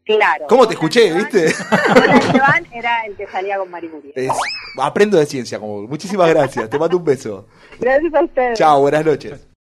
Claro. 0.05 0.47
¿Cómo 0.49 0.67
te 0.67 0.73
escuché, 0.73 1.09
Esteban- 1.09 1.19
viste? 1.19 1.47
Esteban 1.49 2.67
era 2.73 3.05
el 3.05 3.15
que 3.15 3.27
salía 3.27 3.59
con 3.59 3.71
Marie 3.71 3.91
Curie. 3.91 4.13
Es- 4.15 4.31
aprendo 4.81 5.19
de 5.19 5.27
ciencia, 5.27 5.59
como 5.59 5.83
muchísimas 5.83 6.31
gracias, 6.31 6.71
te 6.71 6.79
mando 6.79 6.97
un 6.97 7.05
beso. 7.05 7.47
Gracias 7.79 8.15
a 8.15 8.23
ustedes. 8.23 8.59
Chao, 8.59 8.81
buenas 8.81 9.05
noches. 9.05 9.48